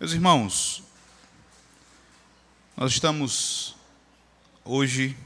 Meus 0.00 0.12
irmãos, 0.12 0.84
nós 2.76 2.92
estamos 2.92 3.74
hoje 4.64 5.16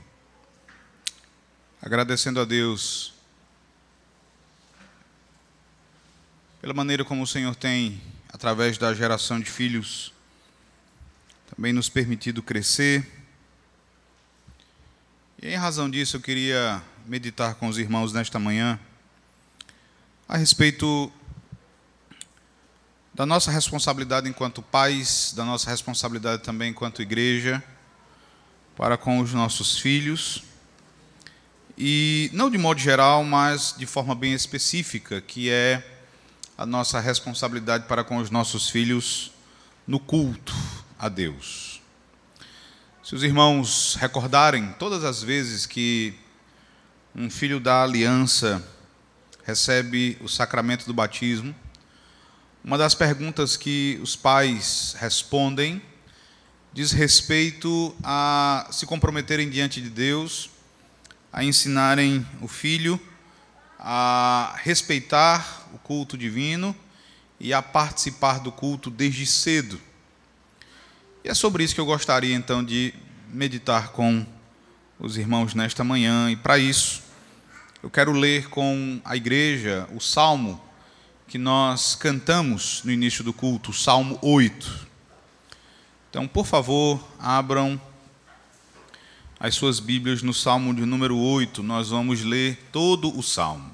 agradecendo 1.82 2.40
a 2.40 2.46
Deus 2.46 3.12
pela 6.62 6.72
maneira 6.72 7.04
como 7.04 7.22
o 7.22 7.26
Senhor 7.26 7.54
tem, 7.54 8.00
através 8.30 8.78
da 8.78 8.94
geração 8.94 9.38
de 9.38 9.50
filhos, 9.50 10.10
também 11.54 11.74
nos 11.74 11.90
permitido 11.90 12.42
crescer. 12.42 13.06
E 15.42 15.48
em 15.48 15.56
razão 15.56 15.90
disso, 15.90 16.16
eu 16.16 16.20
queria 16.22 16.82
meditar 17.04 17.56
com 17.56 17.68
os 17.68 17.76
irmãos 17.76 18.14
nesta 18.14 18.38
manhã 18.38 18.80
a 20.26 20.38
respeito 20.38 21.12
da 23.14 23.26
nossa 23.26 23.50
responsabilidade 23.50 24.28
enquanto 24.28 24.62
pais, 24.62 25.32
da 25.36 25.44
nossa 25.44 25.70
responsabilidade 25.70 26.42
também 26.42 26.70
enquanto 26.70 27.02
igreja, 27.02 27.62
para 28.76 28.96
com 28.96 29.20
os 29.20 29.32
nossos 29.34 29.78
filhos. 29.78 30.42
E 31.76 32.30
não 32.32 32.50
de 32.50 32.56
modo 32.56 32.80
geral, 32.80 33.22
mas 33.24 33.74
de 33.76 33.86
forma 33.86 34.14
bem 34.14 34.32
específica, 34.32 35.20
que 35.20 35.50
é 35.50 35.82
a 36.56 36.64
nossa 36.64 37.00
responsabilidade 37.00 37.86
para 37.86 38.04
com 38.04 38.16
os 38.16 38.30
nossos 38.30 38.70
filhos 38.70 39.32
no 39.86 39.98
culto 39.98 40.54
a 40.98 41.08
Deus. 41.08 41.80
Se 43.02 43.14
os 43.14 43.22
irmãos 43.22 43.96
recordarem 44.00 44.72
todas 44.78 45.04
as 45.04 45.22
vezes 45.22 45.66
que 45.66 46.14
um 47.14 47.28
filho 47.28 47.60
da 47.60 47.82
aliança 47.82 48.66
recebe 49.44 50.16
o 50.20 50.28
sacramento 50.28 50.86
do 50.86 50.94
batismo, 50.94 51.54
uma 52.64 52.78
das 52.78 52.94
perguntas 52.94 53.56
que 53.56 53.98
os 54.02 54.14
pais 54.14 54.94
respondem 54.98 55.82
diz 56.72 56.92
respeito 56.92 57.94
a 58.02 58.68
se 58.70 58.86
comprometerem 58.86 59.50
diante 59.50 59.80
de 59.80 59.90
Deus, 59.90 60.48
a 61.32 61.44
ensinarem 61.44 62.26
o 62.40 62.48
filho 62.48 63.00
a 63.84 64.54
respeitar 64.62 65.68
o 65.74 65.78
culto 65.78 66.16
divino 66.16 66.74
e 67.40 67.52
a 67.52 67.60
participar 67.60 68.38
do 68.38 68.52
culto 68.52 68.88
desde 68.88 69.26
cedo. 69.26 69.80
E 71.24 71.28
é 71.28 71.34
sobre 71.34 71.64
isso 71.64 71.74
que 71.74 71.80
eu 71.80 71.86
gostaria 71.86 72.32
então 72.32 72.62
de 72.62 72.94
meditar 73.28 73.88
com 73.88 74.24
os 75.00 75.16
irmãos 75.16 75.52
nesta 75.52 75.82
manhã, 75.82 76.30
e 76.30 76.36
para 76.36 76.58
isso 76.58 77.02
eu 77.82 77.90
quero 77.90 78.12
ler 78.12 78.48
com 78.50 79.00
a 79.04 79.16
igreja 79.16 79.88
o 79.92 80.00
salmo 80.00 80.62
que 81.32 81.38
nós 81.38 81.94
cantamos 81.94 82.82
no 82.84 82.92
início 82.92 83.24
do 83.24 83.32
culto, 83.32 83.72
Salmo 83.72 84.18
8. 84.20 84.86
Então, 86.10 86.28
por 86.28 86.44
favor, 86.44 87.02
abram 87.18 87.80
as 89.40 89.54
suas 89.54 89.80
Bíblias 89.80 90.22
no 90.22 90.34
Salmo 90.34 90.74
de 90.74 90.84
número 90.84 91.16
8, 91.16 91.62
nós 91.62 91.88
vamos 91.88 92.20
ler 92.20 92.68
todo 92.70 93.18
o 93.18 93.22
salmo. 93.22 93.72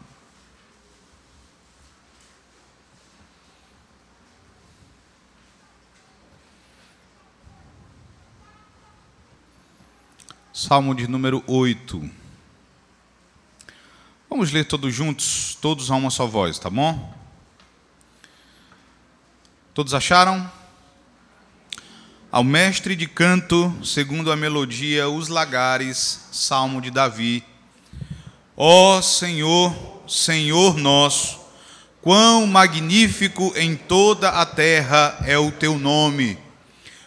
Salmo 10.52 10.94
de 10.94 11.08
número 11.08 11.42
8. 11.44 12.08
Vamos 14.30 14.52
ler 14.52 14.64
todos 14.64 14.94
juntos, 14.94 15.58
todos 15.60 15.90
a 15.90 15.96
uma 15.96 16.10
só 16.10 16.24
voz, 16.24 16.56
tá 16.60 16.70
bom? 16.70 17.17
Todos 19.78 19.94
acharam? 19.94 20.50
Ao 22.32 22.42
mestre 22.42 22.96
de 22.96 23.06
canto, 23.06 23.72
segundo 23.84 24.32
a 24.32 24.36
melodia, 24.36 25.08
os 25.08 25.28
lagares, 25.28 26.22
salmo 26.32 26.80
de 26.80 26.90
Davi. 26.90 27.44
Ó 28.56 29.00
Senhor, 29.00 30.02
Senhor 30.08 30.76
nosso, 30.76 31.38
quão 32.02 32.44
magnífico 32.44 33.52
em 33.54 33.76
toda 33.76 34.30
a 34.30 34.44
terra 34.44 35.16
é 35.24 35.38
o 35.38 35.52
teu 35.52 35.78
nome, 35.78 36.36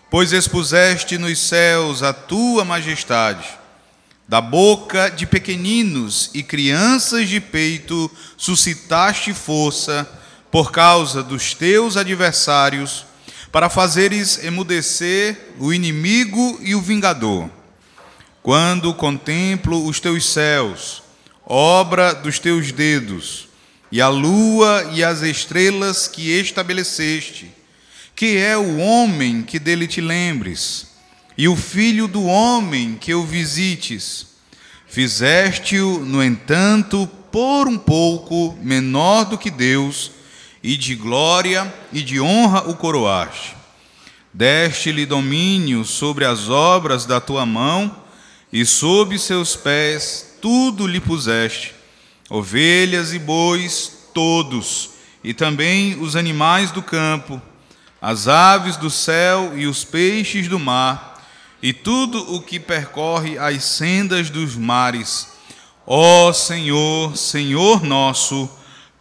pois 0.10 0.32
expuseste 0.32 1.18
nos 1.18 1.40
céus 1.40 2.02
a 2.02 2.14
tua 2.14 2.64
majestade. 2.64 3.50
Da 4.30 4.40
boca 4.40 5.10
de 5.10 5.26
pequeninos 5.26 6.32
e 6.34 6.42
crianças 6.42 7.28
de 7.28 7.42
peito 7.42 8.10
suscitaste 8.38 9.34
força 9.34 10.21
por 10.52 10.72
causa 10.72 11.24
dos 11.24 11.54
teus 11.54 11.96
adversários, 11.96 13.06
para 13.52 13.70
fazeres 13.70 14.44
emudecer 14.44 15.54
o 15.58 15.74
inimigo 15.74 16.60
e 16.62 16.76
o 16.76 16.82
vingador. 16.82 17.50
Quando 18.44 18.94
contemplo 18.94 19.86
os 19.86 20.00
teus 20.00 20.30
céus, 20.30 21.02
obra 21.46 22.14
dos 22.14 22.38
teus 22.38 22.72
dedos, 22.72 23.48
e 23.92 24.02
a 24.02 24.08
lua 24.08 24.90
e 24.94 25.04
as 25.04 25.22
estrelas 25.22 26.08
que 26.08 26.32
estabeleceste, 26.32 27.52
que 28.16 28.38
é 28.38 28.58
o 28.58 28.78
homem 28.78 29.44
que 29.44 29.60
dele 29.60 29.88
te 29.88 30.00
lembres, 30.00 30.88
e 31.38 31.48
o 31.48 31.56
filho 31.56 32.08
do 32.08 32.24
homem 32.26 32.98
que 33.00 33.14
o 33.14 33.26
visites. 33.26 34.28
Fizeste-o, 34.88 36.00
no 36.00 36.24
entanto, 36.24 37.08
por 37.32 37.68
um 37.68 37.78
pouco 37.78 38.58
menor 38.62 39.26
do 39.26 39.38
que 39.38 39.50
Deus, 39.50 40.12
e 40.64 40.78
de 40.78 40.96
glória 40.96 41.74
e 41.92 42.02
de 42.02 42.20
honra 42.22 42.70
o 42.70 42.76
coroaste. 42.76 43.56
Deste-lhe 44.34 45.06
domínio 45.06 45.84
sobre 45.84 46.24
as 46.24 46.50
obras 46.50 47.06
da 47.06 47.20
tua 47.20 47.46
mão, 47.46 47.96
e 48.54 48.66
sob 48.66 49.18
seus 49.18 49.56
pés 49.56 50.38
tudo 50.42 50.88
lhe 50.88 51.00
puseste: 51.00 51.74
ovelhas 52.30 53.14
e 53.14 53.20
bois, 53.20 53.92
todos, 54.14 54.92
e 55.24 55.34
também 55.34 56.00
os 56.02 56.16
animais 56.16 56.72
do 56.72 56.82
campo, 56.82 57.42
as 58.02 58.28
aves 58.28 58.78
do 58.78 58.90
céu 58.90 59.58
e 59.58 59.68
os 59.68 59.84
peixes 59.84 60.48
do 60.48 60.60
mar, 60.60 61.22
e 61.62 61.74
tudo 61.74 62.34
o 62.34 62.42
que 62.42 62.60
percorre 62.60 63.38
as 63.38 63.64
sendas 63.64 64.30
dos 64.30 64.56
mares. 64.56 65.28
Ó 65.86 66.32
Senhor, 66.32 67.18
Senhor 67.18 67.84
nosso, 67.84 68.50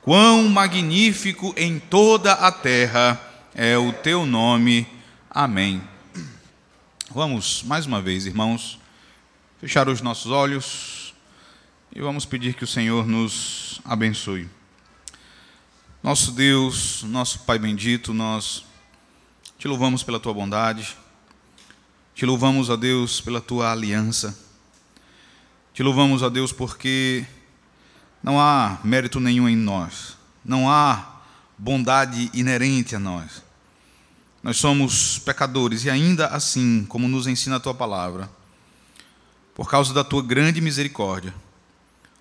Quão 0.03 0.49
magnífico 0.49 1.53
em 1.59 1.79
toda 1.79 2.33
a 2.33 2.51
terra 2.51 3.21
é 3.55 3.77
o 3.77 3.93
teu 3.93 4.25
nome. 4.25 4.87
Amém. 5.29 5.83
Vamos, 7.11 7.63
mais 7.65 7.85
uma 7.85 8.01
vez, 8.01 8.25
irmãos, 8.25 8.81
fechar 9.61 9.91
os 9.91 10.01
nossos 10.01 10.33
olhos 10.33 11.15
e 11.95 12.01
vamos 12.01 12.25
pedir 12.25 12.55
que 12.55 12.65
o 12.65 12.67
Senhor 12.67 13.07
nos 13.07 13.79
abençoe. 13.85 14.49
Nosso 16.03 16.33
Deus, 16.33 17.03
nosso 17.03 17.41
Pai 17.41 17.59
bendito, 17.59 18.15
nós 18.15 18.65
te 19.59 19.69
louvamos 19.69 20.03
pela 20.03 20.19
tua 20.19 20.33
bondade, 20.33 20.97
te 22.15 22.25
louvamos 22.25 22.71
a 22.71 22.77
Deus 22.77 23.21
pela 23.21 23.43
tua 23.43 23.71
aliança, 23.71 24.35
te 25.75 25.83
louvamos 25.83 26.23
a 26.23 26.31
Deus 26.31 26.53
porque 26.53 27.27
não 28.23 28.41
há 28.41 28.79
mérito 28.85 29.19
nenhum 29.19 29.49
em 29.49 29.57
nós. 29.57 30.17
Não 30.45 30.71
há 30.71 31.21
bondade 31.57 32.31
inerente 32.35 32.95
a 32.95 32.99
nós. 32.99 33.43
Nós 34.43 34.57
somos 34.57 35.19
pecadores 35.19 35.85
e 35.85 35.91
ainda 35.91 36.27
assim, 36.29 36.87
como 36.89 37.07
nos 37.07 37.27
ensina 37.27 37.57
a 37.57 37.61
tua 37.61 37.75
palavra, 37.75 38.31
por 39.55 39.69
causa 39.69 39.93
da 39.93 40.03
tua 40.03 40.23
grande 40.23 40.61
misericórdia, 40.61 41.35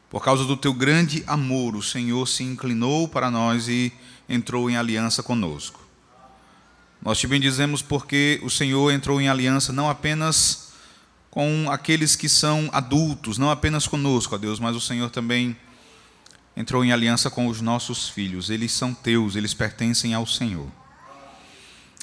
por 0.09 0.22
causa 0.22 0.44
do 0.44 0.58
teu 0.58 0.74
grande 0.74 1.24
amor, 1.26 1.76
o 1.76 1.84
Senhor 1.84 2.28
se 2.28 2.44
inclinou 2.44 3.08
para 3.08 3.32
nós 3.32 3.70
e 3.70 3.94
entrou 4.28 4.70
em 4.70 4.76
aliança 4.76 5.24
conosco. 5.24 5.80
Nós 7.02 7.18
te 7.18 7.28
bendizemos 7.28 7.82
porque 7.82 8.42
o 8.44 8.50
Senhor 8.50 8.91
entrou 8.91 9.22
em 9.22 9.29
aliança 9.29 9.72
não 9.72 9.90
apenas 9.90 10.73
com 11.32 11.70
aqueles 11.72 12.16
que 12.16 12.28
são 12.28 12.70
adultos, 12.73 13.38
não 13.38 13.50
apenas 13.50 13.88
conosco, 13.88 14.35
ó 14.35 14.38
Deus, 14.38 14.59
mas 14.59 14.76
o 14.76 14.82
Senhor 14.82 15.09
também 15.09 15.56
entrou 16.59 16.84
em 16.84 16.91
aliança 16.91 17.29
com 17.29 17.47
os 17.47 17.61
nossos 17.61 18.09
filhos. 18.09 18.50
Eles 18.50 18.73
são 18.73 18.94
teus, 18.94 19.38
eles 19.38 19.53
pertencem 19.53 20.14
ao 20.14 20.28
Senhor. 20.28 20.67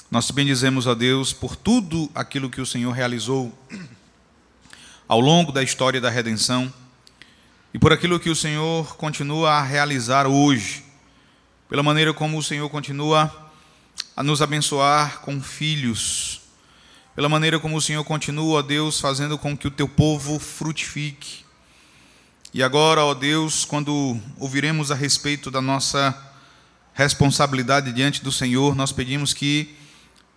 Nós 0.09 0.31
bendizemos 0.31 0.87
a 0.87 0.95
Deus 0.95 1.31
por 1.31 1.55
tudo 1.55 2.09
aquilo 2.15 2.49
que 2.49 2.59
o 2.59 2.65
Senhor 2.65 2.91
realizou 2.91 3.55
ao 5.07 5.19
longo 5.19 5.51
da 5.51 5.61
história 5.61 6.01
da 6.01 6.09
redenção 6.09 6.73
e 7.71 7.77
por 7.77 7.93
aquilo 7.93 8.19
que 8.19 8.31
o 8.31 8.35
Senhor 8.35 8.97
continua 8.97 9.51
a 9.51 9.61
realizar 9.61 10.25
hoje, 10.25 10.83
pela 11.69 11.83
maneira 11.83 12.11
como 12.11 12.35
o 12.35 12.43
Senhor 12.43 12.67
continua 12.67 13.51
a 14.15 14.23
nos 14.23 14.41
abençoar 14.41 15.19
com 15.19 15.39
filhos, 15.39 16.41
pela 17.15 17.29
maneira 17.29 17.59
como 17.59 17.77
o 17.77 17.81
Senhor 17.81 18.03
continua, 18.03 18.63
Deus, 18.63 18.99
fazendo 18.99 19.37
com 19.37 19.55
que 19.55 19.67
o 19.67 19.71
teu 19.71 19.87
povo 19.87 20.39
frutifique 20.39 21.45
e 22.53 22.63
agora, 22.63 23.03
ó 23.03 23.13
Deus, 23.13 23.65
quando 23.65 24.17
ouviremos 24.37 24.89
a 24.89 24.95
respeito 24.95 25.51
da 25.51 25.61
nossa 25.61 26.17
responsabilidade 26.93 27.91
diante 27.91 28.23
do 28.23 28.31
Senhor, 28.31 28.73
nós 28.73 28.91
pedimos 28.91 29.33
que 29.33 29.75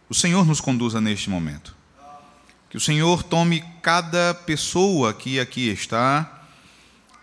o 0.09 0.15
Senhor 0.15 0.45
nos 0.45 0.61
conduza 0.61 1.01
neste 1.01 1.31
momento. 1.31 1.75
Que 2.69 2.77
o 2.77 2.81
Senhor 2.81 3.23
tome 3.23 3.65
cada 3.81 4.35
pessoa 4.35 5.15
que 5.15 5.39
aqui 5.39 5.69
está, 5.69 6.45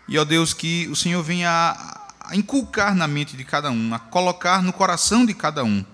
e, 0.08 0.18
ó 0.18 0.24
Deus, 0.24 0.54
que 0.54 0.88
o 0.88 0.96
Senhor 0.96 1.22
venha 1.22 1.50
a 2.20 2.34
inculcar 2.34 2.94
na 2.94 3.06
mente 3.06 3.36
de 3.36 3.44
cada 3.44 3.70
um, 3.70 3.94
a 3.94 3.98
colocar 3.98 4.62
no 4.62 4.72
coração 4.72 5.24
de 5.24 5.34
cada 5.34 5.62
um 5.62 5.84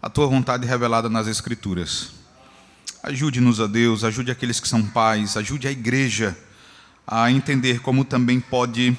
a 0.00 0.08
tua 0.08 0.26
vontade 0.26 0.66
revelada 0.66 1.10
nas 1.10 1.26
Escrituras. 1.26 2.12
Ajude-nos, 3.02 3.60
a 3.60 3.66
Deus, 3.66 4.02
ajude 4.02 4.30
aqueles 4.30 4.60
que 4.60 4.68
são 4.68 4.82
pais, 4.82 5.36
ajude 5.36 5.68
a 5.68 5.70
igreja 5.70 6.36
a 7.06 7.30
entender 7.30 7.80
como 7.80 8.04
também 8.04 8.40
pode 8.40 8.96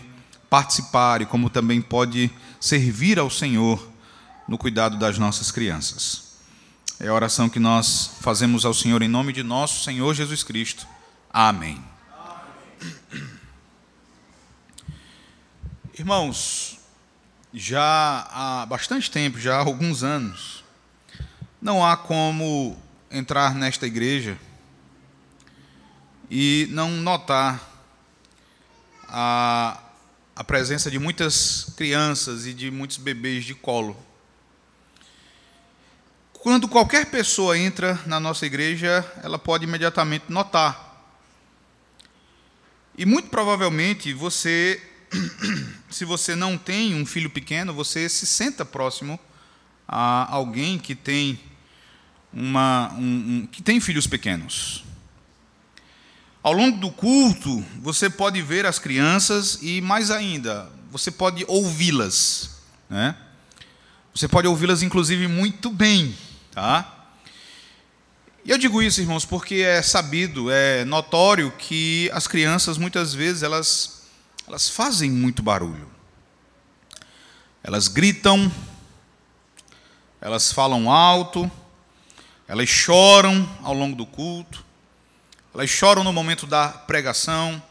participar 0.49 1.21
e 1.21 1.25
como 1.25 1.49
também 1.49 1.81
pode 1.81 2.31
servir 2.59 3.19
ao 3.19 3.29
Senhor 3.29 3.91
no 4.47 4.57
cuidado 4.57 4.97
das 4.97 5.17
nossas 5.17 5.51
crianças. 5.51 6.35
É 6.99 7.07
a 7.07 7.13
oração 7.13 7.49
que 7.49 7.59
nós 7.59 8.11
fazemos 8.21 8.63
ao 8.63 8.73
Senhor 8.73 9.01
em 9.01 9.07
nome 9.07 9.33
de 9.33 9.43
nosso 9.43 9.83
Senhor 9.83 10.13
Jesus 10.13 10.43
Cristo. 10.43 10.87
Amém. 11.31 11.83
Amém. 12.13 13.25
Irmãos, 15.97 16.79
já 17.53 18.27
há 18.31 18.65
bastante 18.65 19.09
tempo, 19.09 19.39
já 19.39 19.55
há 19.55 19.59
alguns 19.59 20.03
anos, 20.03 20.63
não 21.61 21.85
há 21.85 21.97
como 21.97 22.77
entrar 23.09 23.55
nesta 23.55 23.87
igreja 23.87 24.37
e 26.29 26.67
não 26.71 26.89
notar 26.91 27.74
a, 29.07 29.79
a 30.35 30.43
presença 30.43 30.91
de 30.91 30.99
muitas 30.99 31.71
crianças 31.75 32.45
e 32.45 32.53
de 32.53 32.69
muitos 32.71 32.97
bebês 32.97 33.45
de 33.45 33.53
colo. 33.53 33.97
Quando 36.33 36.67
qualquer 36.67 37.07
pessoa 37.07 37.57
entra 37.57 37.99
na 38.05 38.19
nossa 38.19 38.45
igreja, 38.45 39.03
ela 39.23 39.39
pode 39.39 39.63
imediatamente 39.63 40.25
notar. 40.29 40.85
E 42.97 43.05
muito 43.05 43.29
provavelmente 43.29 44.13
você, 44.13 44.81
se 45.89 46.05
você 46.05 46.35
não 46.35 46.57
tem 46.57 46.95
um 46.95 47.05
filho 47.05 47.31
pequeno, 47.31 47.73
você 47.73 48.07
se 48.07 48.27
senta 48.27 48.63
próximo 48.63 49.19
a 49.87 50.31
alguém 50.31 50.77
que 50.77 50.95
tem 50.95 51.39
uma, 52.31 52.93
um, 52.93 53.01
um, 53.01 53.47
que 53.51 53.63
tem 53.63 53.79
filhos 53.79 54.07
pequenos. 54.07 54.84
Ao 56.45 56.53
longo 56.53 56.77
do 56.77 56.91
culto, 56.91 57.65
você 57.79 58.07
pode 58.07 58.39
ver 58.39 58.67
as 58.67 58.77
crianças 58.77 59.57
e, 59.63 59.81
mais 59.81 60.11
ainda, 60.11 60.69
você 60.91 61.09
pode 61.09 61.43
ouvi-las. 61.47 62.61
Né? 62.87 63.17
Você 64.13 64.27
pode 64.27 64.47
ouvi-las, 64.47 64.83
inclusive, 64.83 65.27
muito 65.27 65.71
bem. 65.71 66.15
Tá? 66.51 67.07
E 68.45 68.51
eu 68.51 68.59
digo 68.59 68.79
isso, 68.79 69.01
irmãos, 69.01 69.25
porque 69.25 69.55
é 69.55 69.81
sabido, 69.81 70.51
é 70.51 70.85
notório 70.85 71.51
que 71.57 72.11
as 72.13 72.27
crianças, 72.27 72.77
muitas 72.77 73.11
vezes, 73.11 73.41
elas, 73.41 74.03
elas 74.47 74.69
fazem 74.69 75.09
muito 75.09 75.41
barulho. 75.41 75.89
Elas 77.63 77.87
gritam, 77.87 78.51
elas 80.21 80.53
falam 80.53 80.91
alto, 80.91 81.49
elas 82.47 82.69
choram 82.69 83.49
ao 83.63 83.73
longo 83.73 83.95
do 83.95 84.05
culto, 84.05 84.63
elas 85.55 85.69
choram 85.69 86.03
no 86.03 86.11
momento 86.11 86.45
da 86.45 86.67
pregação. 86.67 87.63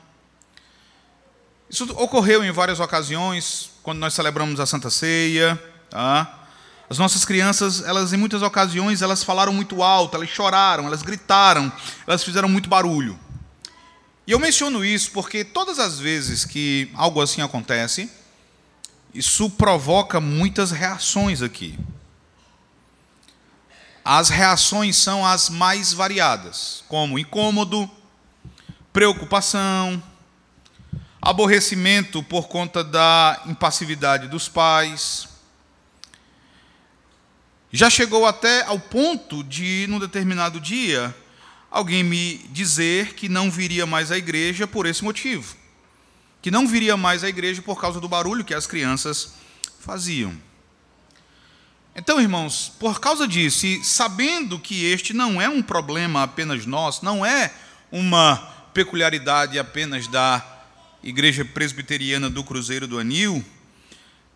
Isso 1.69 1.85
ocorreu 1.99 2.43
em 2.43 2.51
várias 2.51 2.81
ocasiões, 2.81 3.71
quando 3.83 3.99
nós 3.99 4.15
celebramos 4.15 4.59
a 4.59 4.65
Santa 4.65 4.89
Ceia. 4.89 5.63
Tá? 5.91 6.47
As 6.89 6.97
nossas 6.97 7.27
crianças, 7.27 7.83
elas 7.83 8.15
em 8.15 8.17
muitas 8.17 8.41
ocasiões, 8.41 9.03
elas 9.03 9.23
falaram 9.23 9.53
muito 9.53 9.83
alto, 9.83 10.17
elas 10.17 10.31
choraram, 10.31 10.87
elas 10.87 11.03
gritaram, 11.03 11.71
elas 12.07 12.25
fizeram 12.25 12.49
muito 12.49 12.71
barulho. 12.71 13.19
E 14.27 14.33
eu 14.33 14.39
menciono 14.39 14.83
isso 14.83 15.11
porque 15.11 15.45
todas 15.45 15.79
as 15.79 15.99
vezes 15.99 16.47
que 16.47 16.91
algo 16.95 17.21
assim 17.21 17.43
acontece, 17.43 18.11
isso 19.13 19.51
provoca 19.51 20.23
muitas 20.23 20.71
reações 20.71 21.43
aqui 21.43 21.79
as 24.05 24.29
reações 24.29 24.97
são 24.97 25.25
as 25.25 25.49
mais 25.49 25.93
variadas, 25.93 26.85
como 26.89 27.19
incômodo, 27.19 27.91
preocupação, 28.93 30.03
aborrecimento 31.23 32.23
por 32.23 32.47
conta 32.49 32.85
da 32.85 33.41
impassividade 33.47 34.29
dos 34.29 34.47
pais. 34.47 35.27
Já 37.73 37.89
chegou 37.89 38.27
até 38.27 38.63
ao 38.65 38.79
ponto 38.79 39.43
de, 39.43 39.87
num 39.89 39.99
determinado 39.99 40.61
dia, 40.61 41.17
alguém 41.71 42.05
me 42.05 42.39
dizer 42.51 43.15
que 43.15 43.27
não 43.27 43.51
viria 43.51 43.87
mais 43.87 44.13
à 44.13 44.19
igreja 44.19 44.67
por 44.67 44.85
esse 44.85 45.03
motivo. 45.03 45.57
Que 46.43 46.51
não 46.51 46.69
viria 46.69 46.95
mais 46.95 47.25
à 47.25 47.29
igreja 47.29 47.63
por 47.63 47.81
causa 47.81 47.99
do 47.99 48.09
barulho 48.09 48.45
que 48.45 48.53
as 48.53 48.67
crianças 48.67 49.33
faziam. 49.81 50.39
Então, 51.97 52.21
irmãos, 52.21 52.73
por 52.79 52.99
causa 52.99 53.27
disso, 53.29 53.67
e 53.67 53.85
sabendo 53.85 54.59
que 54.59 54.85
este 54.85 55.13
não 55.13 55.41
é 55.41 55.49
um 55.49 55.63
problema 55.63 56.25
apenas 56.25 56.67
nosso, 56.67 57.05
não 57.05 57.25
é 57.25 57.53
uma 57.93 58.37
peculiaridade 58.75 59.59
apenas 59.59 60.09
da 60.09 60.45
Igreja 61.03 61.45
Presbiteriana 61.45 62.29
do 62.29 62.43
Cruzeiro 62.43 62.89
do 62.89 62.99
Anil, 62.99 63.45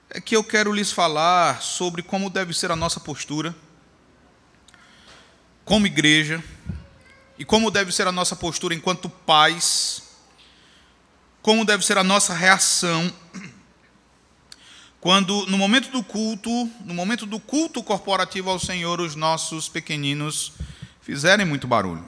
é 0.09 0.21
que 0.21 0.37
eu 0.37 0.45
quero 0.45 0.73
lhes 0.73 0.93
falar 0.93 1.61
sobre 1.61 2.01
como 2.03 2.31
deve 2.31 2.55
ser 2.55 2.71
a 2.71 2.77
nossa 2.77 3.01
postura 3.01 3.55
como 5.69 5.87
igreja 5.87 6.43
e 7.39 7.45
como 7.45 7.71
deve 7.71 7.93
ser 7.93 8.07
a 8.07 8.13
nossa 8.13 8.35
postura 8.35 8.75
enquanto 8.75 9.11
pais, 9.11 10.03
como 11.43 11.63
deve 11.63 11.85
ser 11.85 11.99
a 11.99 12.03
nossa 12.03 12.33
reação 12.33 13.13
quando 15.01 15.47
no 15.47 15.57
momento 15.57 15.91
do 15.91 16.03
culto, 16.03 16.51
no 16.85 16.93
momento 16.93 17.25
do 17.25 17.39
culto 17.39 17.83
corporativo 17.83 18.51
ao 18.51 18.59
Senhor, 18.59 19.01
os 19.01 19.15
nossos 19.15 19.69
pequeninos 19.69 20.53
fizerem 21.01 21.47
muito 21.47 21.69
barulho. 21.69 22.05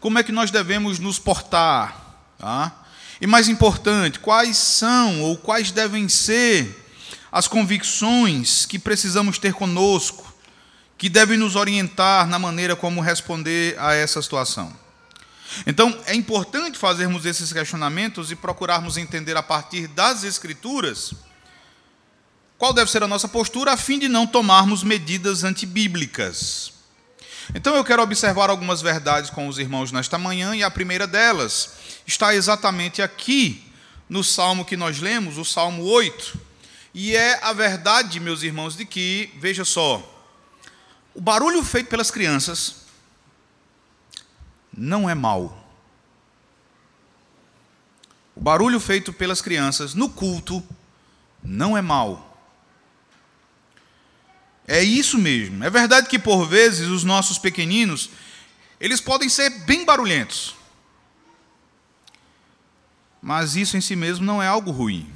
Como 0.00 0.18
é 0.18 0.22
que 0.22 0.32
nós 0.32 0.50
devemos 0.50 0.98
nos 0.98 1.18
portar? 1.18 2.34
Tá? 2.38 2.72
E 3.20 3.26
mais 3.26 3.48
importante, 3.48 4.18
quais 4.18 4.56
são 4.56 5.22
ou 5.22 5.36
quais 5.36 5.70
devem 5.70 6.08
ser 6.08 6.84
as 7.30 7.46
convicções 7.46 8.66
que 8.66 8.78
precisamos 8.78 9.38
ter 9.38 9.52
conosco, 9.52 10.34
que 10.96 11.08
devem 11.08 11.36
nos 11.36 11.54
orientar 11.54 12.26
na 12.26 12.38
maneira 12.38 12.74
como 12.74 13.00
responder 13.00 13.78
a 13.78 13.94
essa 13.94 14.20
situação? 14.22 14.74
Então, 15.66 15.96
é 16.06 16.14
importante 16.14 16.78
fazermos 16.78 17.26
esses 17.26 17.52
questionamentos 17.52 18.30
e 18.30 18.36
procurarmos 18.36 18.96
entender 18.96 19.36
a 19.36 19.42
partir 19.42 19.86
das 19.86 20.24
Escrituras 20.24 21.12
qual 22.62 22.72
deve 22.72 22.92
ser 22.92 23.02
a 23.02 23.08
nossa 23.08 23.26
postura 23.26 23.72
a 23.72 23.76
fim 23.76 23.98
de 23.98 24.08
não 24.08 24.24
tomarmos 24.24 24.84
medidas 24.84 25.42
antibíblicas. 25.42 26.72
Então 27.56 27.74
eu 27.74 27.82
quero 27.82 28.00
observar 28.00 28.50
algumas 28.50 28.80
verdades 28.80 29.30
com 29.30 29.48
os 29.48 29.58
irmãos 29.58 29.90
nesta 29.90 30.16
manhã, 30.16 30.54
e 30.54 30.62
a 30.62 30.70
primeira 30.70 31.04
delas 31.04 31.72
está 32.06 32.32
exatamente 32.36 33.02
aqui 33.02 33.64
no 34.08 34.22
salmo 34.22 34.64
que 34.64 34.76
nós 34.76 35.00
lemos, 35.00 35.38
o 35.38 35.44
Salmo 35.44 35.82
8. 35.82 36.38
E 36.94 37.16
é 37.16 37.42
a 37.42 37.52
verdade, 37.52 38.20
meus 38.20 38.44
irmãos, 38.44 38.76
de 38.76 38.84
que, 38.84 39.34
veja 39.40 39.64
só, 39.64 40.00
o 41.16 41.20
barulho 41.20 41.64
feito 41.64 41.88
pelas 41.88 42.12
crianças 42.12 42.76
não 44.72 45.10
é 45.10 45.16
mal. 45.16 45.66
O 48.36 48.40
barulho 48.40 48.78
feito 48.78 49.12
pelas 49.12 49.42
crianças 49.42 49.94
no 49.94 50.08
culto 50.08 50.62
não 51.42 51.76
é 51.76 51.82
mal. 51.82 52.28
É 54.66 54.82
isso 54.82 55.18
mesmo. 55.18 55.64
É 55.64 55.70
verdade 55.70 56.08
que 56.08 56.18
por 56.18 56.46
vezes 56.46 56.88
os 56.88 57.04
nossos 57.04 57.38
pequeninos, 57.38 58.10
eles 58.80 59.00
podem 59.00 59.28
ser 59.28 59.50
bem 59.64 59.84
barulhentos. 59.84 60.54
Mas 63.20 63.56
isso 63.56 63.76
em 63.76 63.80
si 63.80 63.94
mesmo 63.94 64.24
não 64.24 64.42
é 64.42 64.46
algo 64.46 64.70
ruim. 64.70 65.08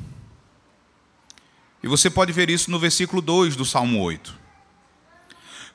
E 1.83 1.89
você 1.89 2.09
pode 2.11 2.33
ver 2.33 2.51
isso 2.51 2.71
no 2.71 2.79
versículo 2.79 3.23
2 3.23 3.57
do 3.57 3.65
Salmo 3.65 4.01
8. 4.01 4.47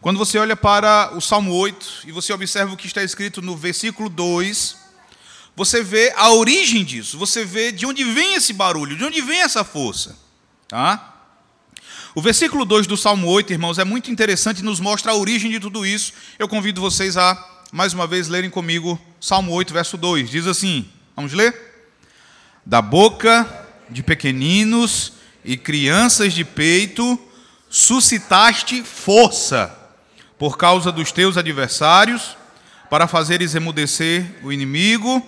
Quando 0.01 0.17
você 0.17 0.39
olha 0.39 0.55
para 0.55 1.15
o 1.15 1.21
Salmo 1.21 1.53
8 1.53 2.03
e 2.07 2.11
você 2.11 2.33
observa 2.33 2.73
o 2.73 2.77
que 2.77 2.87
está 2.87 3.03
escrito 3.03 3.41
no 3.41 3.55
versículo 3.55 4.09
2, 4.09 4.75
você 5.55 5.83
vê 5.83 6.11
a 6.15 6.31
origem 6.31 6.83
disso, 6.83 7.17
você 7.17 7.45
vê 7.45 7.71
de 7.71 7.85
onde 7.85 8.03
vem 8.03 8.33
esse 8.33 8.51
barulho, 8.51 8.97
de 8.97 9.03
onde 9.03 9.21
vem 9.21 9.41
essa 9.41 9.63
força. 9.63 10.17
Tá? 10.67 11.20
O 12.13 12.21
versículo 12.21 12.65
2 12.65 12.87
do 12.87 12.97
Salmo 12.97 13.27
8, 13.29 13.53
irmãos, 13.53 13.79
é 13.79 13.85
muito 13.85 14.11
interessante 14.11 14.59
e 14.59 14.63
nos 14.63 14.81
mostra 14.81 15.13
a 15.13 15.15
origem 15.15 15.49
de 15.49 15.61
tudo 15.61 15.85
isso. 15.85 16.11
Eu 16.37 16.45
convido 16.45 16.81
vocês 16.81 17.15
a, 17.15 17.63
mais 17.71 17.93
uma 17.93 18.05
vez, 18.05 18.27
lerem 18.27 18.49
comigo 18.49 18.99
Salmo 19.19 19.53
8, 19.53 19.73
verso 19.73 19.95
2. 19.95 20.29
Diz 20.29 20.45
assim: 20.45 20.85
vamos 21.15 21.31
ler? 21.31 21.55
Da 22.65 22.81
boca 22.81 23.47
de 23.89 24.03
pequeninos 24.03 25.13
e 25.45 25.55
crianças 25.55 26.33
de 26.33 26.43
peito 26.43 27.17
suscitaste 27.69 28.83
força. 28.83 29.77
por 30.37 30.57
causa 30.57 30.91
dos 30.91 31.11
teus 31.11 31.37
adversários, 31.37 32.35
para 32.89 33.07
fazeres 33.07 33.53
emudecer 33.53 34.25
o 34.43 34.51
inimigo 34.51 35.25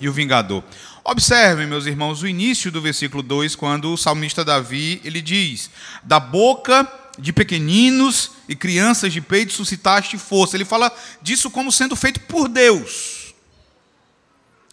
e 0.00 0.08
o 0.08 0.12
vingador. 0.12 0.64
Observem, 1.08 1.68
meus 1.68 1.86
irmãos, 1.86 2.20
o 2.20 2.26
início 2.26 2.68
do 2.72 2.82
versículo 2.82 3.22
2, 3.22 3.54
quando 3.54 3.92
o 3.92 3.96
salmista 3.96 4.44
Davi, 4.44 5.00
ele 5.04 5.22
diz: 5.22 5.70
"Da 6.02 6.18
boca 6.18 6.84
de 7.16 7.32
pequeninos 7.32 8.32
e 8.48 8.56
crianças 8.56 9.12
de 9.12 9.20
peito 9.20 9.52
suscitaste 9.52 10.18
força". 10.18 10.56
Ele 10.56 10.64
fala 10.64 10.92
disso 11.22 11.48
como 11.48 11.70
sendo 11.70 11.94
feito 11.94 12.18
por 12.22 12.48
Deus. 12.48 13.32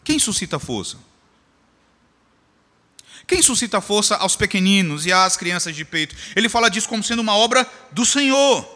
Quem 0.04 0.18
suscita 0.18 0.58
força? 0.58 0.98
Quem 3.28 3.44
suscita 3.44 3.80
força 3.80 4.16
aos 4.16 4.36
pequeninos 4.36 5.06
e 5.06 5.13
às 5.13 5.38
crianças 5.38 5.75
de 5.75 5.86
peito? 5.86 6.16
Ele 6.36 6.50
fala 6.50 6.68
disso 6.68 6.90
como 6.90 7.04
sendo 7.04 7.22
uma 7.22 7.36
obra 7.36 7.63
do 7.92 8.04
Senhor. 8.04 8.68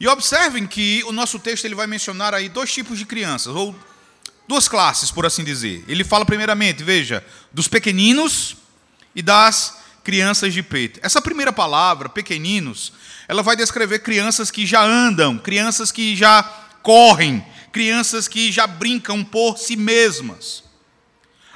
E 0.00 0.08
observem 0.08 0.66
que 0.66 1.04
o 1.04 1.12
nosso 1.12 1.38
texto 1.38 1.66
ele 1.66 1.74
vai 1.74 1.86
mencionar 1.86 2.32
aí 2.32 2.48
dois 2.48 2.72
tipos 2.72 2.98
de 2.98 3.04
crianças, 3.04 3.54
ou 3.54 3.76
duas 4.48 4.68
classes, 4.68 5.10
por 5.10 5.26
assim 5.26 5.44
dizer. 5.44 5.84
Ele 5.88 6.04
fala 6.04 6.24
primeiramente, 6.24 6.82
veja, 6.82 7.24
dos 7.52 7.68
pequeninos 7.68 8.56
e 9.14 9.22
das 9.22 9.78
crianças 10.04 10.54
de 10.54 10.62
peito. 10.62 11.00
Essa 11.02 11.20
primeira 11.20 11.52
palavra, 11.52 12.08
pequeninos, 12.08 12.92
ela 13.26 13.42
vai 13.42 13.56
descrever 13.56 14.00
crianças 14.00 14.50
que 14.50 14.64
já 14.64 14.82
andam, 14.82 15.36
crianças 15.38 15.90
que 15.90 16.14
já 16.14 16.42
correm, 16.82 17.44
crianças 17.72 18.28
que 18.28 18.52
já 18.52 18.66
brincam 18.66 19.24
por 19.24 19.58
si 19.58 19.76
mesmas. 19.76 20.62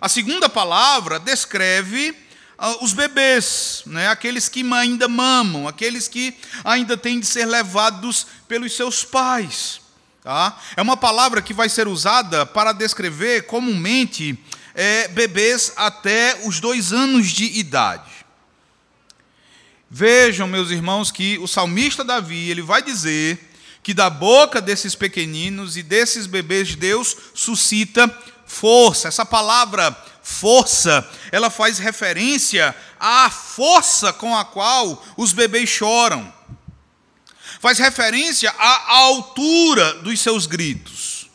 A 0.00 0.08
segunda 0.08 0.48
palavra 0.48 1.20
descreve 1.20 2.10
uh, 2.58 2.84
os 2.84 2.92
bebês, 2.92 3.82
né? 3.86 4.08
aqueles 4.08 4.48
que 4.48 4.68
ainda 4.72 5.06
mamam, 5.06 5.68
aqueles 5.68 6.08
que 6.08 6.36
ainda 6.64 6.96
têm 6.96 7.20
de 7.20 7.26
ser 7.26 7.44
levados 7.44 8.26
pelos 8.48 8.74
seus 8.74 9.04
pais. 9.04 9.79
Tá? 10.22 10.58
É 10.76 10.82
uma 10.82 10.96
palavra 10.96 11.40
que 11.40 11.54
vai 11.54 11.68
ser 11.68 11.88
usada 11.88 12.44
para 12.44 12.72
descrever 12.72 13.46
comumente 13.46 14.38
é, 14.74 15.08
bebês 15.08 15.72
até 15.76 16.40
os 16.44 16.60
dois 16.60 16.92
anos 16.92 17.28
de 17.30 17.58
idade. 17.58 18.10
Vejam, 19.90 20.46
meus 20.46 20.70
irmãos, 20.70 21.10
que 21.10 21.38
o 21.38 21.48
salmista 21.48 22.04
Davi 22.04 22.50
ele 22.50 22.62
vai 22.62 22.82
dizer 22.82 23.50
que 23.82 23.94
da 23.94 24.10
boca 24.10 24.60
desses 24.60 24.94
pequeninos 24.94 25.76
e 25.76 25.82
desses 25.82 26.26
bebês 26.26 26.76
Deus 26.76 27.16
suscita 27.34 28.06
força. 28.46 29.08
Essa 29.08 29.24
palavra 29.24 29.96
força, 30.22 31.08
ela 31.32 31.50
faz 31.50 31.78
referência 31.78 32.74
à 33.00 33.30
força 33.30 34.12
com 34.12 34.36
a 34.36 34.44
qual 34.44 35.02
os 35.16 35.32
bebês 35.32 35.68
choram. 35.68 36.39
Faz 37.60 37.78
referência 37.78 38.50
à 38.58 38.92
altura 38.94 39.94
dos 40.00 40.18
seus 40.18 40.46
gritos. 40.46 41.30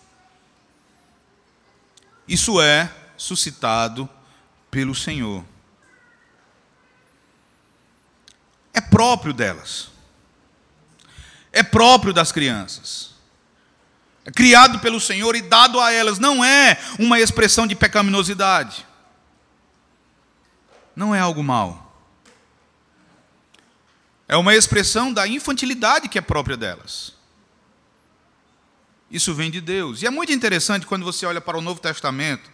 Isso 2.28 2.60
é 2.60 2.92
suscitado 3.16 4.10
pelo 4.70 4.94
Senhor. 4.94 5.46
É 8.74 8.82
próprio 8.82 9.32
delas. 9.32 9.90
É 11.54 11.64
próprio 11.64 12.12
das 12.12 12.34
crianças 12.34 13.16
é 14.26 14.32
criado 14.32 14.80
pelo 14.80 15.00
Senhor 15.00 15.36
e 15.36 15.42
dado 15.44 15.80
a 15.80 15.92
elas, 15.92 16.18
não 16.18 16.44
é 16.44 16.80
uma 16.98 17.20
expressão 17.20 17.68
de 17.68 17.76
pecaminosidade. 17.76 18.86
Não 20.96 21.14
é 21.14 21.20
algo 21.20 21.44
mal. 21.44 21.85
É 24.28 24.36
uma 24.36 24.56
expressão 24.56 25.14
da 25.14 25.28
infantilidade 25.28 26.10
que 26.10 26.18
é 26.18 26.22
própria 26.22 26.58
delas. 26.58 27.14
Isso 29.10 29.34
vem 29.34 29.52
de 29.52 29.62
Deus. 29.62 30.02
E 30.02 30.08
é 30.08 30.10
muito 30.10 30.32
interessante 30.34 30.86
quando 30.86 31.06
você 31.06 31.26
olha 31.26 31.40
para 31.40 31.58
o 31.58 31.62
Novo 31.62 31.80
Testamento 31.80 32.50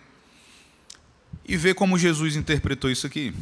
e 1.46 1.56
vê 1.56 1.74
como 1.74 1.98
Jesus 1.98 2.36
interpretou 2.36 2.90
isso 2.90 3.08
aqui. 3.08 3.34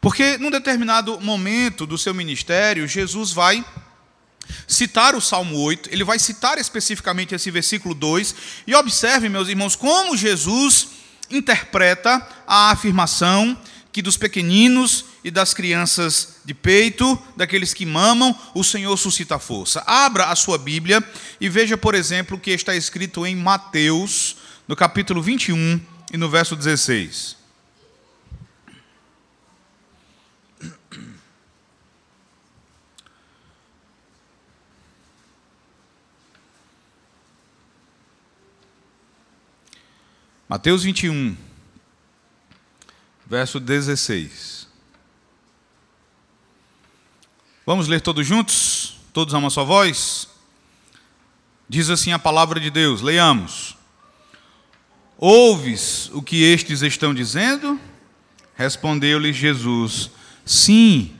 Porque 0.00 0.36
num 0.38 0.50
determinado 0.50 1.20
momento 1.20 1.86
do 1.86 1.98
seu 1.98 2.12
ministério, 2.12 2.86
Jesus 2.86 3.32
vai 3.32 3.64
citar 4.66 5.14
o 5.14 5.20
Salmo 5.20 5.58
8, 5.58 5.90
ele 5.92 6.04
vai 6.04 6.18
citar 6.18 6.58
especificamente 6.58 7.34
esse 7.34 7.50
versículo 7.50 7.94
2, 7.94 8.34
e 8.66 8.74
observe, 8.74 9.28
meus 9.28 9.48
irmãos, 9.48 9.76
como 9.76 10.16
Jesus 10.16 10.88
interpreta 11.30 12.26
a 12.46 12.70
afirmação 12.70 13.60
que 13.92 14.00
dos 14.00 14.16
pequeninos 14.16 15.04
e 15.22 15.30
das 15.30 15.52
crianças 15.52 16.36
de 16.44 16.54
peito, 16.54 17.20
daqueles 17.36 17.74
que 17.74 17.84
mamam, 17.84 18.36
o 18.54 18.62
Senhor 18.62 18.96
suscita 18.96 19.38
força. 19.38 19.82
Abra 19.86 20.26
a 20.26 20.36
sua 20.36 20.58
Bíblia 20.58 21.02
e 21.40 21.48
veja, 21.48 21.76
por 21.76 21.94
exemplo, 21.94 22.36
o 22.36 22.40
que 22.40 22.50
está 22.50 22.74
escrito 22.74 23.26
em 23.26 23.36
Mateus, 23.36 24.36
no 24.66 24.76
capítulo 24.76 25.22
21 25.22 25.80
e 26.12 26.16
no 26.16 26.28
verso 26.28 26.54
16. 26.54 27.38
Mateus 40.48 40.82
21, 40.82 41.36
verso 43.26 43.60
16. 43.60 44.57
Vamos 47.68 47.86
ler 47.86 48.00
todos 48.00 48.26
juntos? 48.26 48.94
Todos 49.12 49.34
a 49.34 49.36
uma 49.36 49.50
só 49.50 49.62
voz? 49.62 50.26
Diz 51.68 51.90
assim 51.90 52.12
a 52.12 52.18
palavra 52.18 52.58
de 52.58 52.70
Deus, 52.70 53.02
leiamos. 53.02 53.76
Ouves 55.18 56.08
o 56.14 56.22
que 56.22 56.42
estes 56.42 56.80
estão 56.80 57.12
dizendo? 57.12 57.78
Respondeu-lhes 58.54 59.36
Jesus: 59.36 60.10
Sim, 60.46 61.14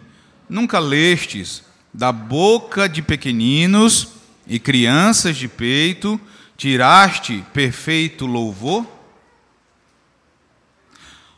nunca 0.48 0.78
lestes 0.78 1.62
da 1.92 2.10
boca 2.12 2.88
de 2.88 3.02
pequeninos 3.02 4.08
e 4.46 4.58
crianças 4.58 5.36
de 5.36 5.48
peito, 5.48 6.18
tiraste 6.56 7.44
perfeito 7.52 8.24
louvor? 8.24 8.86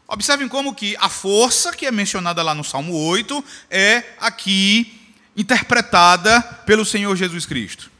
Observem 0.06 0.46
como 0.46 0.72
que 0.72 0.96
a 1.00 1.08
força 1.08 1.72
que 1.72 1.84
é 1.84 1.90
mencionada 1.90 2.44
lá 2.44 2.54
no 2.54 2.62
Salmo 2.62 2.94
8 2.94 3.44
é 3.68 4.04
aqui 4.20 4.99
interpretada 5.36 6.42
pelo 6.66 6.84
Senhor 6.84 7.14
Jesus 7.16 7.46
Cristo. 7.46 7.90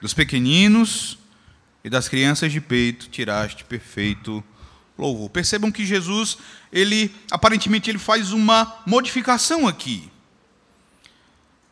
Dos 0.00 0.12
pequeninos 0.12 1.18
e 1.84 1.90
das 1.90 2.08
crianças 2.08 2.52
de 2.52 2.60
peito 2.60 3.08
tiraste 3.08 3.64
perfeito 3.64 4.42
louvor. 4.98 5.30
Percebam 5.30 5.70
que 5.70 5.86
Jesus, 5.86 6.38
ele 6.72 7.14
aparentemente 7.30 7.90
ele 7.90 7.98
faz 7.98 8.32
uma 8.32 8.82
modificação 8.86 9.66
aqui. 9.66 10.10